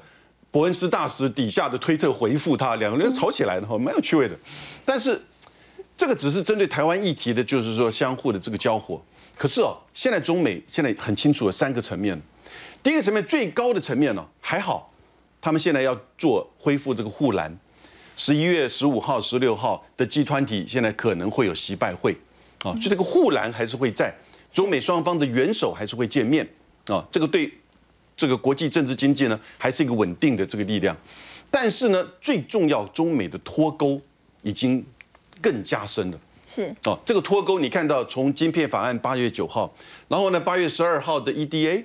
[0.51, 4.35] 伯恩斯大使底下的推特回复他，两个人吵起来了，哈，蛮有趣味的。
[4.85, 5.21] 但是。
[5.99, 9.03] 这个只是针对台湾议题的，就是说相互的这个交火。
[9.35, 12.17] 可是哦，现在中美现在很清楚了三个层面。
[12.81, 14.93] 第一个层面最高的层面呢，还好，
[15.41, 17.53] 他们现在要做恢复这个护栏。
[18.15, 22.15] 十一月十五号、十六号的集团体现在可能会有习拜会
[22.59, 24.15] 啊，就这个护栏还是会在，
[24.53, 26.47] 中美双方的元首还是会见面
[26.87, 27.05] 啊。
[27.11, 27.51] 这个对
[28.15, 30.95] 这个国际政治经济呢，还是一个稳定的这个力量。
[31.51, 33.99] 但是呢，最重要，中美的脱钩
[34.43, 34.85] 已经。
[35.41, 36.73] 更加深了，是。
[36.85, 39.73] 哦，这个脱钩，你看到从晶片法案八月九号，
[40.07, 41.83] 然后呢八月十二号的 EDA，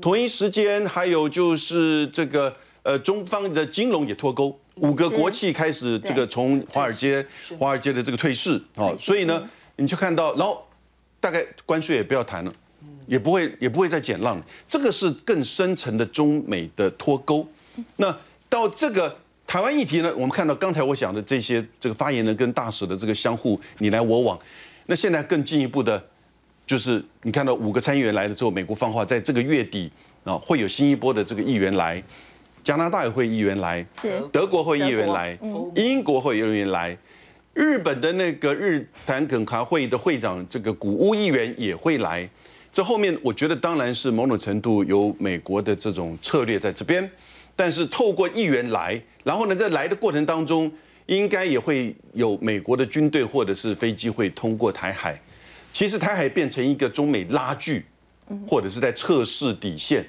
[0.00, 7.24] 同一时间还有就是这个呃中方的金融也脱钩，五个国企开始这个从华尔街
[7.58, 10.66] 华尔街的这个退市哦，所以呢你就看到，然后
[11.20, 12.52] 大概关税也不要谈了，
[13.06, 17.46] 也不会也不会再减浪，这个是更深层的中美的脱钩。
[17.96, 18.16] 那
[18.48, 19.16] 到这个
[19.54, 24.36] 台湾议题呢，我们看到刚才我讲的这些这个发言人跟大使的这个相互你来我往，
[24.86, 26.04] 那现在更进一步的，
[26.66, 29.88] 就是你看到五个参议员来了之后，美国放话，在这个月底
[30.24, 32.02] 啊会有新一波的这个议员来，
[32.64, 35.38] 加拿大也会议员来，是德国会议员来，
[35.76, 36.98] 英国会议员来。
[37.52, 42.28] 日本的那个日坛耿卡会议的会长，这个古屋议员也会来。
[42.72, 47.08] 这后面我觉得当然是某种程度有美国的这种策略在这边，
[47.56, 50.70] 但是透过议员来，然后呢，在来的过程当中，
[51.06, 55.20] 应该也会有美国的军队或者是飞机会通过台海。
[55.72, 57.84] 其实台海变成一个中美拉锯，
[58.46, 60.04] 或者是在测试底线，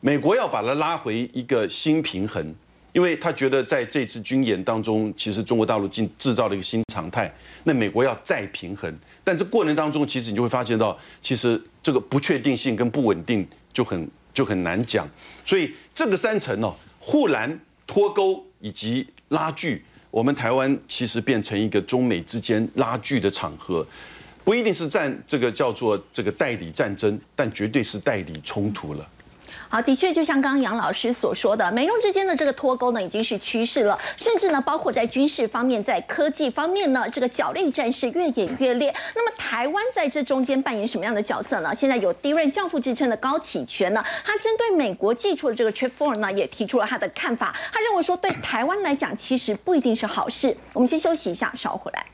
[0.00, 2.54] 美国要把它拉回一个新平衡。
[2.92, 7.28] 因为他觉得在这次军演当中，其实中国大陆进制造了一个新常态，
[7.64, 15.08] 那美国要再平衡，但这过程当中，其实你就会发现到，其实这个不确定性跟不稳定就很就很难讲，
[15.44, 16.72] 所以这个三层哦，
[17.06, 23.86] 护栏、脱钩以及拉锯，我们台湾其实变成一个中美之间拉锯的场合，
[24.42, 29.06] 不一定是战这个叫做这个代理战争，但绝对是代理冲突了。
[29.74, 33.98] 好，的确，就像刚刚杨老师所说的，美中之间的这个脱钩呢，已经是趋势了。
[34.16, 38.94] 甚至呢，包括在军事方面，在科技方面呢，这个角力战是越演越烈。
[39.16, 41.74] 那么，台湾在这中间扮演什么样的角色呢？
[41.74, 47.52] 现在有第一任教父之称的高启全呢，他针对美国寄出的这个 Trip Four 呢，也提出了他的看法。
[47.72, 50.56] 他认为说，对台湾来讲，其实不一定是好事。
[50.72, 52.06] 我们先休息一下，稍后回来。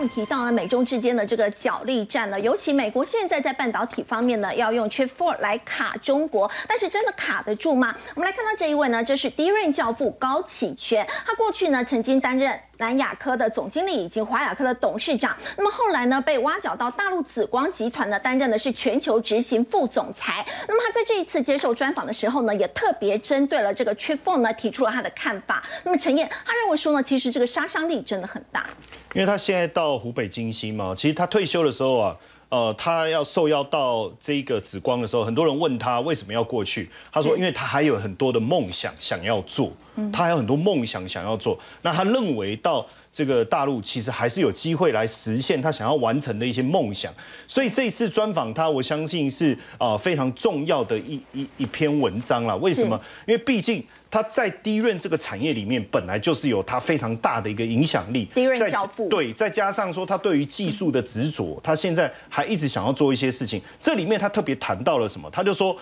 [0.00, 7.94] 刚提到了美中之间的这个角力战呢，尤其美国现在在半导体方面呢，要用 Chip Four 来卡中国，但是真的卡得住吗？
[8.14, 20.44] 我们来看到这一位呢，这是第一任教父高启全，他过去呢曾经担任南亚科的总经理以及华亚科的董事长，那么后来呢被挖角到大陆紫光集团呢，担任的是全球执行副总裁。
[20.66, 25.62] 那么他在这一次接受专访的时候呢，也特别针对了这个缺缝呢提出了他的看法。
[25.84, 28.66] 那么陈燕他认为说呢，其实这个杀伤力真的很大。
[29.12, 32.16] 因为他现在到湖北金星嘛，其实他退休的时候啊，
[32.50, 39.72] 呃，他要受邀到这个紫光的时候，很多人问他为什么要过去，他说，因为他还有很多的梦想想要做，
[40.12, 42.84] 他还有很多梦想想要做，那他认为到
[43.20, 47.12] 这个大陆其实还是有机会来实现他想要完成的一些梦想，
[47.46, 52.56] 所以这一次专访他，我相信是啊非常重要的一一一篇文章了。
[52.56, 52.98] 为什么？
[53.26, 53.84] 因为毕竟。
[54.12, 63.62] 他在低润这个产业里面本来就是有他非常大的一个影响力，低润教父对，再加上说他对于技术的执着，他现在还一直想要做一些事情。
[63.80, 65.30] 这里面他特别谈到了什么？
[65.30, 65.76] 他就说，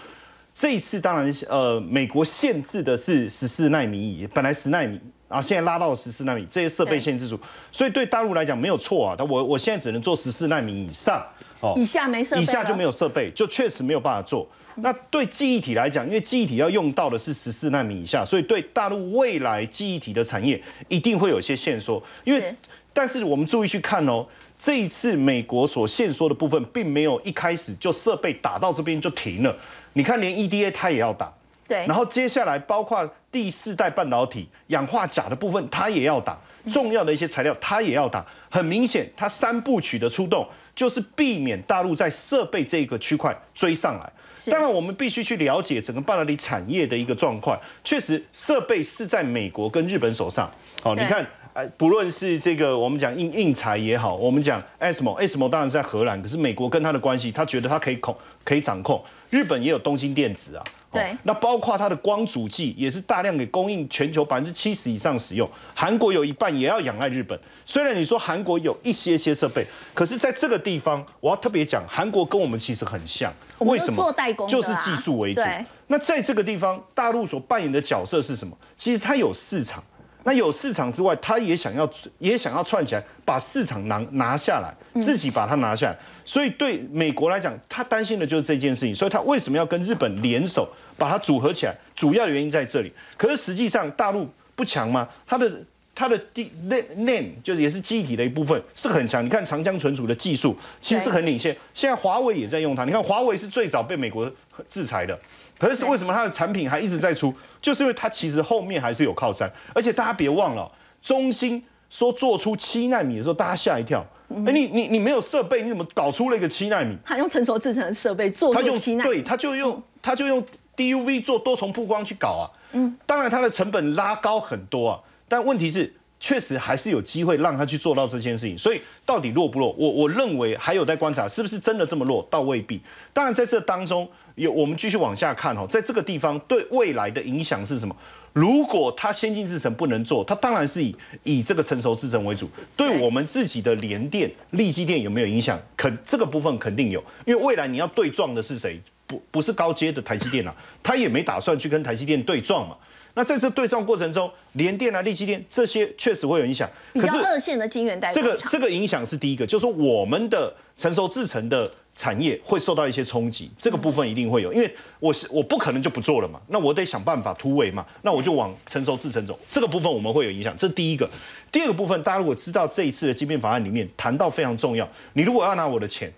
[0.55, 7.39] 这一次当然呃，美国限制的是十四纳米，本来十纳米，然后现在拉到了十四纳米，这些设备限制住，
[7.71, 9.15] 所以对大陆来讲没有错啊。
[9.17, 11.23] 但我我现在只能做十四纳米以上，
[11.61, 14.49] 哦，以下没设备，以下就没有设备，就确实没有办法做。
[14.77, 22.03] 那对记忆体来讲，因为记忆体要用到的是十四纳米以下，所以对大陆未来记忆体的产业一定会有些限缩。
[22.25, 22.55] 因为，
[22.93, 24.25] 但是我们注意去看哦，
[24.57, 29.55] 这一次美国所限缩的部分，并没有一开始就设备打到这边就停了。
[29.95, 31.33] 你看，连 EDA 它也要打，
[31.69, 31.87] 对。
[31.87, 36.37] 然后接下来包括第四代半导体氧化钾的部分，它也要打。
[36.69, 38.25] 重要的一些材料，它也要打。
[38.51, 44.13] 很明显，它三部曲的出动，就是避免大陆在设备这个区块追上来。
[44.51, 47.59] 当然，我们必须去了解整个半导体产业的一个状况。
[47.83, 50.51] 确实，设备是在美国跟日本手上。
[50.83, 59.03] 好，你看，哎，不论是这个我们讲硬硬材也好，我们讲 ASML，ASML 当然是在荷兰，可是美国跟它的关系，他觉得它可以控，可以掌控。
[59.31, 60.65] 日本也有东京电子啊。
[60.91, 67.39] 对，那包括它的光阻剂也是大量给供应全球百分之七十以上使用，韩国有一半也要仰赖日本。
[67.67, 73.97] 虽然你说韩国有一些些设备，可是在这个地方，我要特别讲，韩国跟我们其实很像，为什么？
[73.97, 75.43] 做代工就是技术为主。
[75.89, 78.57] 那在这个地方，大陆所扮演的角色是什么？
[78.77, 79.85] 其实它有市场。
[80.29, 85.97] 那有市场之外，他也想要也想要串起来，把市场拿拿下来，自己把它拿下来。
[86.27, 88.95] 所以对美国来讲，他担心的就是这件事情。
[88.95, 91.75] 所以他为什么要跟日本联手，把它组合起来？
[91.97, 92.93] 主要的原因在这里。
[93.17, 95.09] 可是实际上大陆不强吗？
[95.27, 95.51] 它的
[95.95, 99.25] 它的第 NAND 就是也是记忆体的一部分，是很强。
[99.25, 102.85] 你看长江存储的技术其实是很领先，现在华为也在用它。
[102.85, 104.31] 你看华为是最早被美国
[104.69, 105.19] 制裁的。
[105.59, 107.35] 可是为什么它的产品还一直在出？
[107.61, 110.71] 就是因为它其实后面还是有靠山，而且大家别忘了，
[111.03, 114.05] 中芯说做出七纳米的时候，大家吓一跳。
[114.47, 116.97] 哎，你你你没有设备，你怎么搞出了一个七纳米？
[117.05, 120.45] 他用成熟制成的设备做七纳米对，他就用他就用
[120.77, 122.45] DUV 做多重曝光去搞啊。
[122.73, 125.95] 嗯，当然它的成本拉高很多啊，但问题是。
[126.21, 129.73] 确实还是有机会让他去做到这件事情，所以到底弱不弱？
[129.79, 132.27] 我我认为还有待观察，是不是真的这么弱？
[132.29, 132.81] 倒未必。
[133.13, 134.07] 当然在这当中
[134.39, 137.95] 有我们继续往下看哦，在这个地方对未来的影响是什么？
[138.33, 140.95] 如果它先进制程不能做，它当然是以
[141.25, 142.49] 以这个成熟制程为主。
[142.77, 145.61] 对我们自己的联电、力积电有没有影响？
[145.77, 148.81] 肯这个部分肯定有，因为未来你要对撞的是谁？
[149.09, 152.77] 不不是高阶的台积电啊，他也没打算去跟台积电对撞嘛。
[153.15, 156.71] 那在这对撞过程中，联电啊、力积电这些确实会有影响。
[156.93, 161.69] 比较二线的晶圆代这个这个影响是第一个，就是说我们的成熟制成的
[161.99, 171.11] 产业会受到一些冲击，这个部分一定会有，因为我是我不可能就不做了嘛，那我得想办法突围嘛，那我就往成熟制成走，这个部分我们会有影响，这是第一个。
[171.51, 176.13] 第二个部分，大家如果知道这一次的晶片法案里面谈到非常重要，你如果要拿我的钱，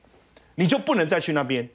[0.56, 1.66] 你就不能再去那边。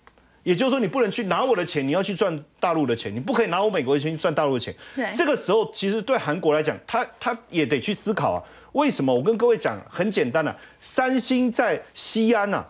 [0.44, 4.72] 也就是说，你不能去拿我的钱，你要去赚大陆的钱，你不可以拿我美国的钱去赚大陆的钱。
[5.12, 8.44] 这个时候其实对韩国来讲，他他也得去思考啊，
[8.74, 9.12] 为什么？
[9.12, 12.64] 我跟各位讲，很简单啊，三星在西安呐，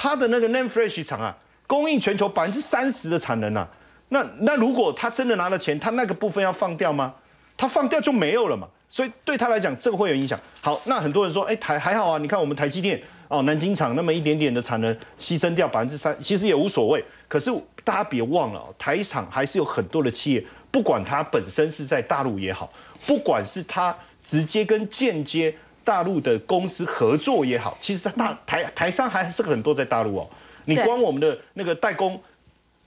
[0.00, 1.36] 它的那个 Name Flash 厂啊，
[1.66, 3.68] 供应全球百分之三十的产能啊，
[4.10, 7.12] 那那如果他真的拿了钱，他那个部分要放掉吗？
[7.56, 10.38] 他放掉就没有了嘛，所以对他来讲，这个会有影响。
[10.60, 13.02] 好，那很多人说，哎，台还好啊，你看我们台积电。
[13.26, 17.04] 哦，南京厂那么一点点的产能牺牲掉百分之三，其实也无所谓。
[17.26, 17.50] 可是
[17.84, 22.72] 大家别忘了，台厂还是有很多的企业，不管它本身是在大陆也好，
[23.04, 25.54] 不管是它直接跟间接
[25.88, 30.28] 大陆的公司合作也好，其实它大台台商还是很多在大陆哦。
[30.66, 32.20] 你光我们的那个代工，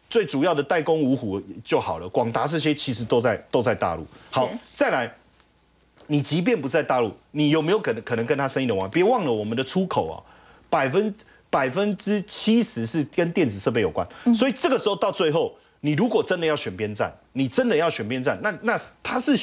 [0.08, 4.06] 最主要的代工五虎就好了，广达这些其实都在都在大陆。
[4.30, 5.12] 好，再来。
[6.06, 8.88] 你即便不在大陆，你有没有可能可能跟他生意的往？
[8.91, 10.22] 别忘了我们的出口啊，
[10.70, 11.16] 百分
[11.49, 14.08] 百分之七十是跟电子设备有关。
[14.36, 19.36] 所以这个时候到最后，你如果真的要选边站，你真的要选边站，那那它是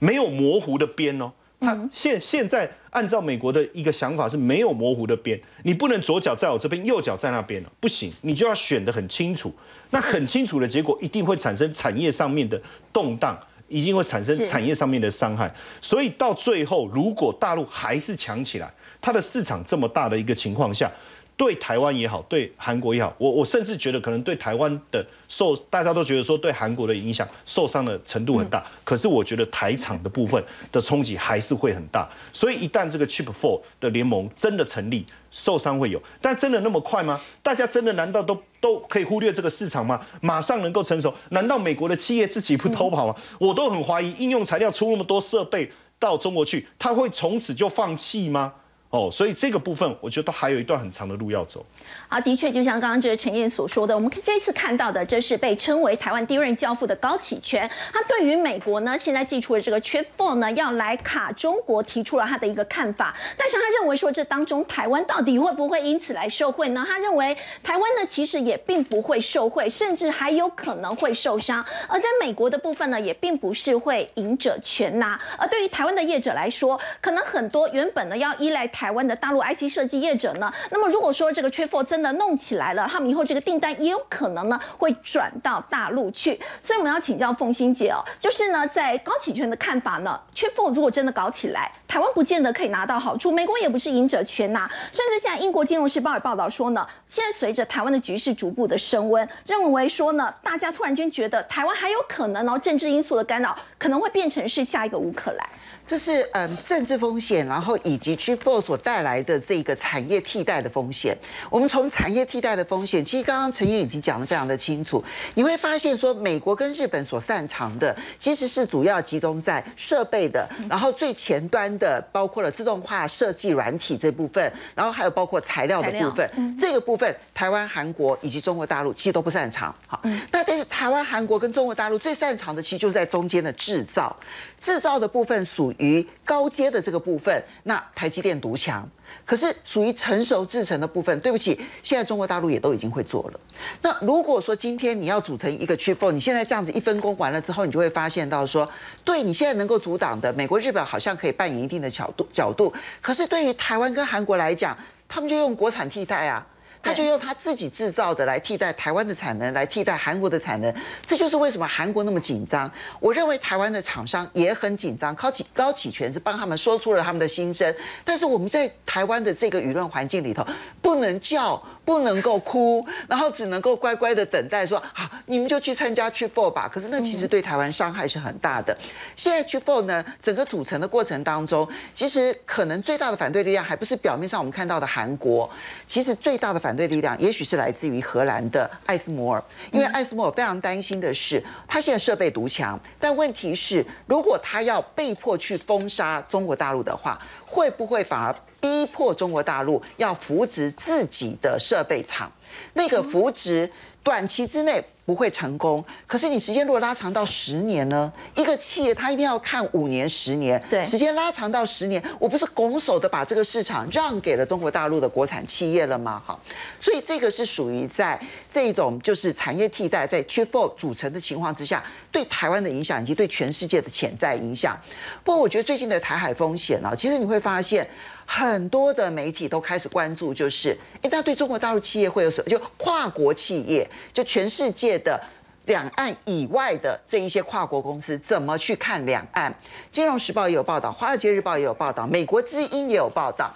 [0.00, 1.32] 没有模糊的边哦。
[1.60, 9.54] 它现现在按照美国的一个想法是没有模糊的边，你不能左脚在我这边，右脚在那边了，不行，你就要选得很清楚。
[9.90, 12.60] 那很清楚的结果，一定会产生产业上面的
[12.92, 13.38] 动荡。
[13.68, 15.52] 一定会产生产业上面的伤害，
[15.82, 20.88] 所以到最后，如果大陆还是强起来，它的市场这么大的一个情况下。
[21.36, 28.64] 对台湾也好，对韩国也好，我我甚至觉得可能对台湾的受，大家都觉得说对韩国的影响受伤的程度很大。
[28.84, 32.08] 可是我觉得台厂的部分的冲击还是会很大。
[32.32, 37.20] 所以一旦这个 Chip Four 的联盟真的成立，受伤会有，但真的那么快吗？
[37.42, 40.00] 大家真的难道都都可以忽略这个市场吗？
[40.22, 41.12] 马上能够成熟？
[41.28, 43.14] 难道美国的企业自己不偷跑吗？
[43.38, 48.54] 我都很怀疑，应用材料出那么多设备到中国去，他会从此就放弃吗？
[48.90, 51.64] 哦，所以这个部分我觉得都还有一段很长的路要走。
[52.08, 63.14] 啊，的确，就像刚刚这个陈燕所说的，我们这次看到的，这是被称为台湾第一任教父的高启全，他对于美国呢现在寄出的这个缺 four 呢要来卡中国，提出了他的一个看法。
[63.36, 66.84] 但是他认为说，这当中台湾到底会不会因此来受贿呢？
[66.86, 71.64] 他认为台湾呢其实也并不会受贿，甚至还有可能会受伤。
[71.88, 75.20] 而在美国的部分呢，也并不是会赢者全拿。
[75.36, 86.38] 而对于台湾的业者来说，可能很多原本呢要依赖台湾的大陆 IC 设计业者呢，那么如果说这个缺 four 真的弄起来了，他们以后这个订单也有可能呢会转到大陆去。
[86.60, 94.70] 所以我们要请教凤欣姐哦，就是呢在高启全的看法呢，缺 four 如果真的搞起来，台湾不见得可以拿到好处，美国也不是赢者全拿。
[94.92, 105.48] 甚至现在英国金融时报也报道说呢，现在随着台湾的局势逐步的升温，认为说呢，大家突然间觉得台湾还有可能哦，政治因素的干扰可能会变成是下一个乌克兰。
[105.86, 111.16] 这是嗯政治风险，然后以及 G four 所带来的这个产业替代的风险。
[111.48, 115.02] 我们从产业替代的风险，其实刚刚陈燕已经讲得非常的清楚。
[115.34, 126.28] 你会发现说，美国跟日本所擅长的，其实是主要集中在设备的，然后最前端的，包括了自动化设计软体这部分，然后还有包括材料的部分。
[126.58, 129.72] 这个部分，台湾、韩国以及中国大陆其实都不擅长。
[129.86, 130.00] 好，
[130.32, 134.16] 那但是台湾、韩国跟中国大陆最擅长的，其实就是在中间的制造。
[134.58, 138.88] 制造的部分属于高阶的这个部分，那台积电独强。
[139.24, 143.40] 可是属于成熟制成的部分，对不起，现在中国大陆也都已经会做了。
[143.82, 148.68] 那如果说今天你要组成一个 c h i p 你现在这样子一分工完了之后，你就会发现到说，
[149.04, 152.72] 对你现在能够阻挡的，美国、日本好像可以扮演一定的角度角度。
[153.00, 154.76] 可是对于台湾跟韩国来讲，
[155.08, 156.46] 他们就用国产替代啊。
[156.86, 160.72] 他就用他自己制造的来替代台湾的产能，来替代韩国的产能。
[161.04, 162.70] 这就是为什么韩国那么紧张。
[163.00, 165.12] 我认为台湾的厂商也很紧张。
[165.16, 167.74] 高启高启全是帮他们说出了他们的心声，
[168.04, 170.46] 但是我们在台湾的这个舆论环境里头，
[170.80, 176.70] 不能叫，不能够哭，然后只能够乖乖的等待说好，你们就去参加去 four 吧。
[176.72, 178.76] 可是那其实对台湾伤害是很大的。
[179.16, 185.50] 现在去 four 呢，整个组成的过程当中，其实可能最大的反对力量还不是表面上我们看到的韩国，
[185.88, 202.30] 其实最大的反对力量也许是来自于荷兰的艾斯摩尔，因为艾斯摩尔非常担心的是，他现在设备独强，但问题是，如果他要被迫去封杀中国大陆的话，会不会反而逼迫中国大陆要扶植自己的设备厂？
[202.74, 203.70] 那个扶植
[204.06, 204.80] 短期之内。
[205.06, 205.84] 不会成功。
[206.04, 208.12] 可是你时间如果拉长到十年呢？
[208.34, 210.60] 一个企业它一定要看五年、十年。
[210.68, 216.20] 对，时间拉长到十年，我不是拱手的把这个市场让给了中国大陆的国产企业了吗？
[216.26, 216.40] 好，
[216.80, 224.76] 所以这个是属于在这种就是产业替代在 Chip Four 组成的情况之下，对台湾的影响以及对全世界的潜在影响。
[225.22, 227.88] 不过我觉得最近的台海风险啊，其实你会发现
[228.26, 232.50] 很多的媒体都开始关注，就是一旦对中国大陆企业会有什么？
[232.50, 234.98] 就跨国企业，就全世界。
[234.98, 235.20] 的
[235.66, 239.52] 两岸以外的这一些跨国公司怎么去看两岸？
[239.92, 243.52] 金融时报也有报道，华尔街日报也有报道，美国之音也有报道。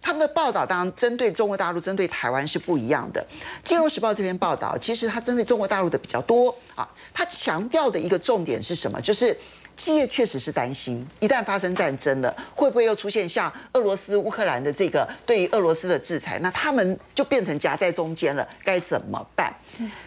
[0.00, 3.26] 他们的报道当然针对中国大陆、针对台湾是不一样的。
[3.62, 6.88] 金融时报这篇报道，其实它针对中国大陆的比较多啊。
[7.12, 9.00] 它强调的一个重点是什么？
[9.00, 9.36] 就是。
[9.76, 16.38] 企业确实是担心，一旦发生战争了，会不会又出现像俄罗斯、乌克兰的这个对于俄罗斯的制裁？
[16.38, 19.52] 那他们就变成夹在中间了，该怎么办？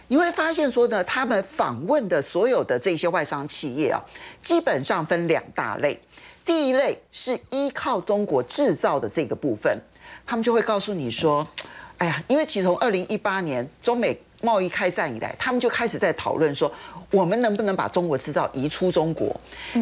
[0.08, 4.02] 你会发现说呢，他们访问的所有的这些外商企业啊，
[4.42, 6.00] 基本上分两大类。
[6.44, 9.78] 第一类是依靠中国制造的这个部分，
[10.26, 11.46] 他们就会告诉你说
[11.98, 16.70] ：“哎呀，因为其实从二零一八年中美。”贸易开战以来，他们就开始在讨论说，
[17.10, 19.34] 我们能不能把中国制造移出中国？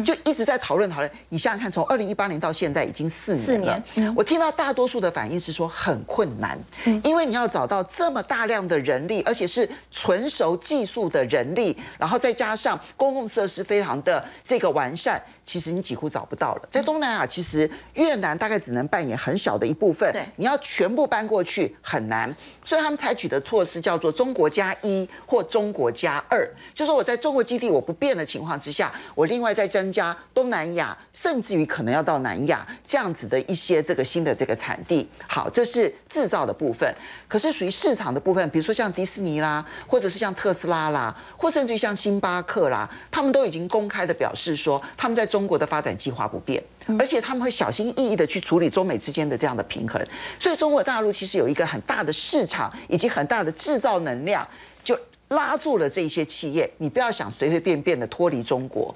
[0.03, 1.11] 就一直在讨论讨论。
[1.29, 3.83] 你想想看，从二零一八年到现在已经四年了。
[4.15, 6.57] 我听到大多数的反应是说很困难，
[7.03, 15.21] 因为你要找到这么大量的人力，而且是纯熟技术的人力，然后再加上公共设施非常的这个完善。
[15.47, 20.21] 其实你几乎找不到了，在东南亚，其实越南大概只能扮演很小的一部分，对。
[20.35, 22.35] 你要全部搬过去很难，
[22.65, 26.45] 所以他们采取的措施叫做“中国加一”或“中国加二”，
[26.75, 35.09] 就是我在中国基地我不变的情况之下，我另外再增加东南亚，甚至于可能要到南亚这样子的一些这个新的这个产地。
[35.27, 36.93] 好，这是制造的部分，
[37.27, 46.63] 可是属于市场的部分，比如说像迪士尼啦，或者是像特斯拉啦，或甚至于像星巴克啦，他们都已经公开的表示说，他们在中中国的发展计划不变，
[46.97, 50.03] 而且他们会小心翼翼的去处理中美之间的这样的平衡。
[50.39, 54.47] 所以中国大陆其实有一个很大的市场以及很大的制造能量，
[54.83, 56.67] 就拉住了这些企业。
[56.79, 58.91] 你不要想随随便便的脱离中国。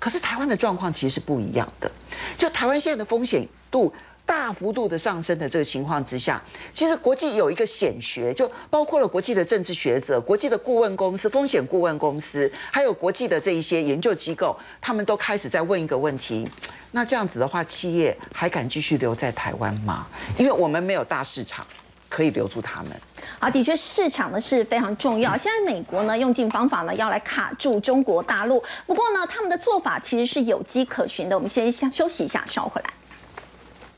[0.00, 1.88] 可是台湾的状况其实是不一样的，
[2.36, 3.94] 就台湾现在的风险度。
[4.26, 16.48] 大幅度的上升的这个情况之下，其实国际有一个显学，就包括了国际的政治学者、国际的顾问公司、风险顾问公司，还有国际的这一些研究机构，他们都开始在问一个问题：
[16.92, 20.06] 那这样子的话，企业还敢继续留在台湾吗？
[20.38, 21.66] 因为我们没有大市场
[22.08, 22.92] 可以留住他们。
[23.38, 25.36] 好， 的确市场呢是非常重要。
[25.36, 31.36] 现在美国呢用尽方法呢要来卡住中国大陆，不过呢他们的做法其实是有迹可循的。
[31.36, 32.90] 我们先先休息一下，稍后回来。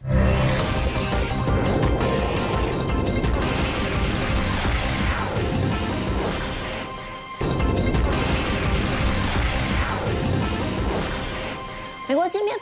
[0.09, 0.55] 美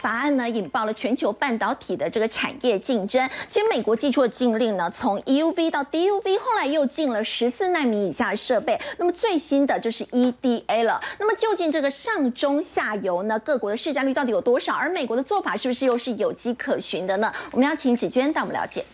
[0.05, 3.26] 法案呢，引爆了全球半导体的这个产业竞争。
[3.48, 8.78] 其实美国寄出的禁令呢，从 EUV 到 DUV，后来又禁了十四纳米以下的设备。
[8.98, 11.00] 那么最新的就是 EDA 了。
[11.18, 14.74] 那么究竟这个上中下游呢，各国的市占率到底有多少？
[14.74, 17.32] 而美国的做法是不是又是有迹可循的呢？
[17.50, 18.84] 我们要请芷娟带我们了解。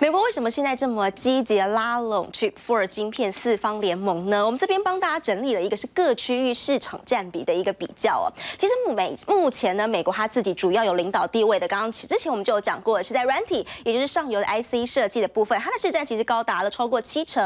[0.00, 4.46] 美国为什么现在这么积极拉拢 Chip Four 晶片四方联盟呢？
[4.46, 8.30] 我们这边帮大家整理了一个是各区域市场占比的一个比较哦。
[8.56, 17.42] 其实美目前呢，美国它自己主要有领导地位的，刚刚之前我们就有讲过，是在软体，也就是上游的 IC 设计的部分，它的市占其实高达了超过七成。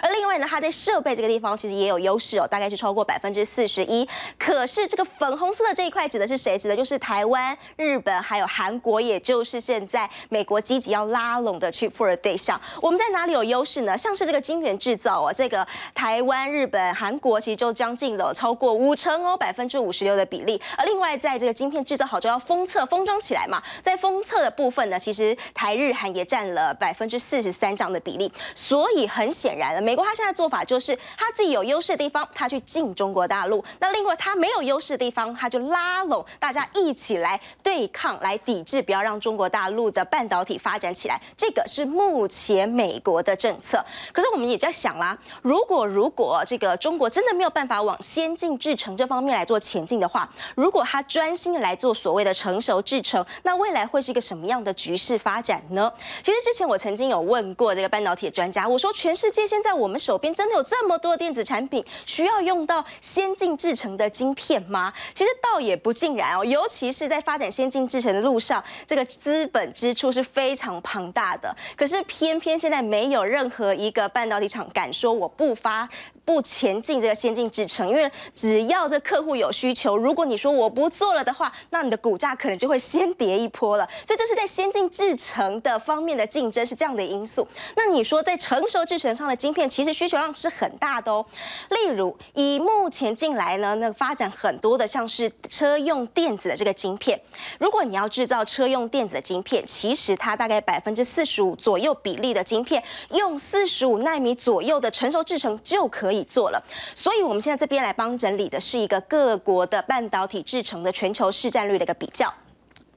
[0.00, 4.08] 而另外呢，它在设备这个地方其实也有优势哦，大概是超过百分之四十一。
[4.38, 6.56] 可是这个粉红色的这一块指的是谁？
[6.56, 11.95] 指的就是台湾、日本还有韩国，也就是现在美国积极要拉拢的 Chip。
[12.04, 12.60] 的对象。
[12.82, 13.96] 我们在哪里有优势呢？
[13.96, 20.60] 像是这个晶圆制造哦，这个台湾、日本、韩国其实就将近了超过五成哦，百分之五十六的比例。
[20.76, 28.32] 而另外，在这个晶片制造好就要封测、封装起来嘛，在封测的部分呢，其实台日韩也占了百分之四十三这样的比例。
[28.54, 41.20] 所以很显然了，美国他现在做法就是他自己有优势的地方，他去进中国大陆；那另外他没有优势的地方，他就拉拢大家一起来对抗、来抵制，不要让中国大陆的半导体发展起来。
[41.36, 43.84] 这个是目前美国的政策。
[44.12, 55.92] 可是我们也在想啦，如果如果这个中国真的没有办法往先进制程这方面来做前进的话，如果他专心来做所谓的成熟制程，那未来会是一个什么样的局势发展呢？
[56.22, 64.92] 其实之前我曾经有问过这个半导体专家，我说全世界现在我们手边真的有这么多电子产品需要用到先进制程的晶片吗？
[65.14, 71.54] 其实倒也不尽然哦，尤其是在发展先进制程的路上，这个资本支出是非常庞大的。
[71.76, 75.88] 可是偏偏现在没有任何一个半导体厂敢说我不发。
[76.24, 83.88] 不前进这个先进制程，因为只要这客户有需求，如果你说我不做了的话，那你的股价可能就会先跌一波了。
[84.04, 87.46] 所以这是在先进制程的方面的竞争是这样的因素。
[87.76, 91.24] 那你说在成熟制程上的晶片，其实需求量是很大的哦。
[91.70, 97.20] 例如以目前进来呢，那发展很多的像是车用电子的这个晶片，
[97.60, 102.80] 如果你要制造车用电子的晶片，其实它大概百分之四十五左右比例的晶片，
[103.12, 106.24] 用四十五纳米左右的成熟制程就可以。
[106.26, 106.62] 做了，
[106.94, 112.32] 所以我们现在这边来帮整理的是一个各国的半导体制成的全球市占率的一个比较。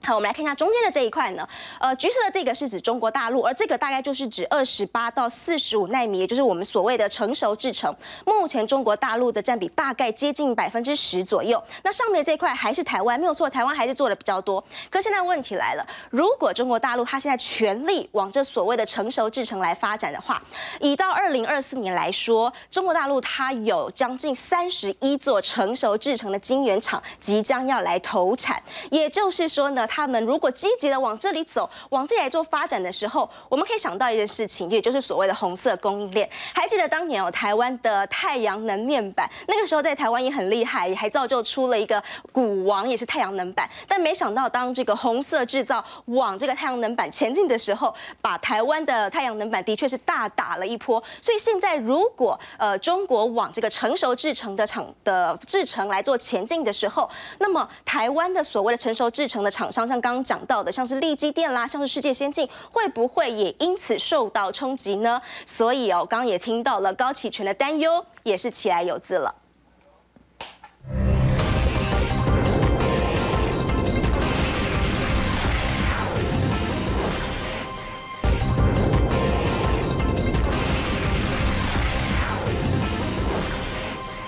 [0.02, 1.48] 好，我们来看一下中间的这一块呢。
[1.78, 7.94] 呃，橘色的这个是指中国大陆，而这个大概就是指二十八到四十五纳米，也就是我们所谓的成熟制程。
[8.26, 11.62] 目前中国大陆的占比大概接近百分之十左右。
[11.84, 14.64] 那上面这一块还是台湾，没有错，台湾还是做的比较多。
[14.90, 20.42] 可现在问题来了，如果中国大陆它现在全力往这所谓的成熟制程来发展的话，
[20.80, 29.86] 以到二零二四年来说，中国大陆它有将近三十一座成熟制程的晶圆厂即将要来投产，也就是说呢。
[29.90, 36.30] 他们如果积极的往这里走，往这里来做发展的时候，我们可以想到一件事情，也就是所谓的红色供应链。
[36.54, 43.68] 还记得当年有台湾的太阳能面板，那个时候在台湾也很厉害，还造就出了一个股王，也是太阳能板。
[43.88, 51.04] 但没想到当这个红色制造往这个太阳能板前进的时候，把台湾的太阳能板的确是大打了一波。
[51.20, 57.10] 所以现在如果呃中国往这个成熟制成的厂的制成来做前进的时候，
[57.40, 59.79] 那么台湾的所谓的成熟制成的厂商。
[59.88, 65.22] 像刚刚讲到的，像是利基电啦，像是世界先进，会不会也因此受到冲击呢？
[65.46, 69.36] 所以哦，刚刚也听到了高启全的担忧，也是起来有字了。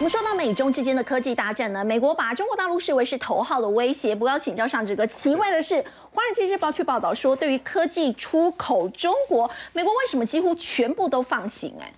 [0.02, 4.16] 我们说到美中之间的科技大战呢，美国把中国大陆视为是头号的威胁。
[4.16, 5.76] 不要请教上这个奇怪的是，
[6.12, 11.76] 《华尔街日报》却报道说，对于科技出口中国，美国为什么几乎全部都放行？
[11.80, 11.94] 哎。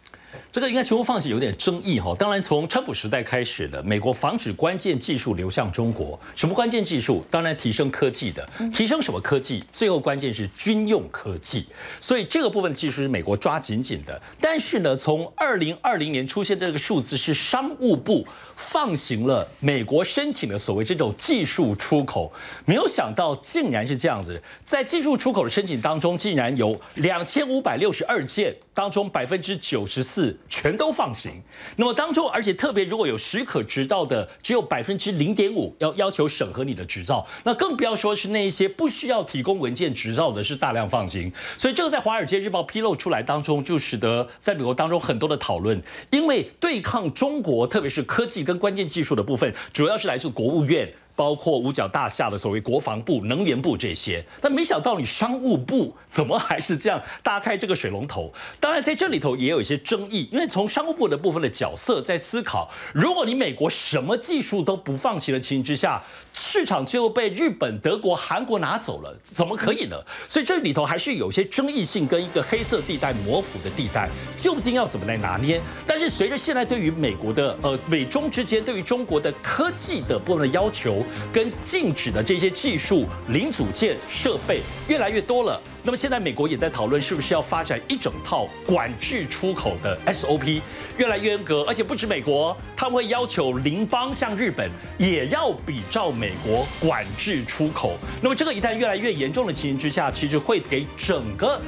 [0.54, 2.16] 这个应该全部放弃有点争议哈。
[2.16, 7.26] 当然，从川普时代开始的美国防止关键技术流向中国，什么关键技术？
[7.32, 9.64] 当然提升科技的，提升什么科技？
[9.74, 11.66] 最后关键是军用科技。
[12.00, 14.22] 所以这个部分技术是美国抓紧紧的。
[14.40, 18.24] 但是呢，从二零二零年出现这个数字是商务部
[18.56, 22.32] 放行了美国申请的所谓这种技术出口，
[22.66, 28.56] 没有想到竟然是这样子，在技术出口的申请当中，竟然有两千五百六十二件。
[28.76, 31.42] 当中百分之九十四全都放行，
[31.78, 41.34] 那么当中而且特别如果有许可执照的，只有百分之零点五要要求审核你的执照，那更不要说是那一些不需要提供文件执照的，是大量放行。
[41.58, 45.82] 所以这个在《华尔街日报》披露出来当中，就使得在美国当中很多的讨论，
[46.12, 50.88] 因为对抗中国，特别是科技跟关键技术的部分，主要是来自国务院。
[51.16, 58.34] 包括五角大厦的所谓国防部、能源部这些，但没想到你商务部怎么还是这样打开这个水龙头？
[58.60, 66.02] 当然在这里头也有一些争议，因为从商务部的部分的角色在思考，如果你美国什么技术都不放弃的情形之下，
[66.34, 69.96] 市场就被日本、德国、韩国拿走了，怎么可以呢？
[70.28, 75.62] 所以这里头还是有些争议性跟一个黑色地带、模糊的地带，究竟要怎么来拿捏？
[75.86, 81.03] 但是随着现在对于美国的呃美中之间对于中国的科技的部分的要求。
[81.32, 85.62] 跟禁止的这些技术零组件设备越来越多了。
[85.86, 90.62] 那么现在美国也在讨论，是不是要发展一整套管制出口的 SOP，
[90.98, 97.98] 越来越严格，而且不止美国，他们会要求邻邦像日本也要比照美国管制出口。
[98.22, 101.62] 那么这个一旦越来越严重的情形之下，其实会给整个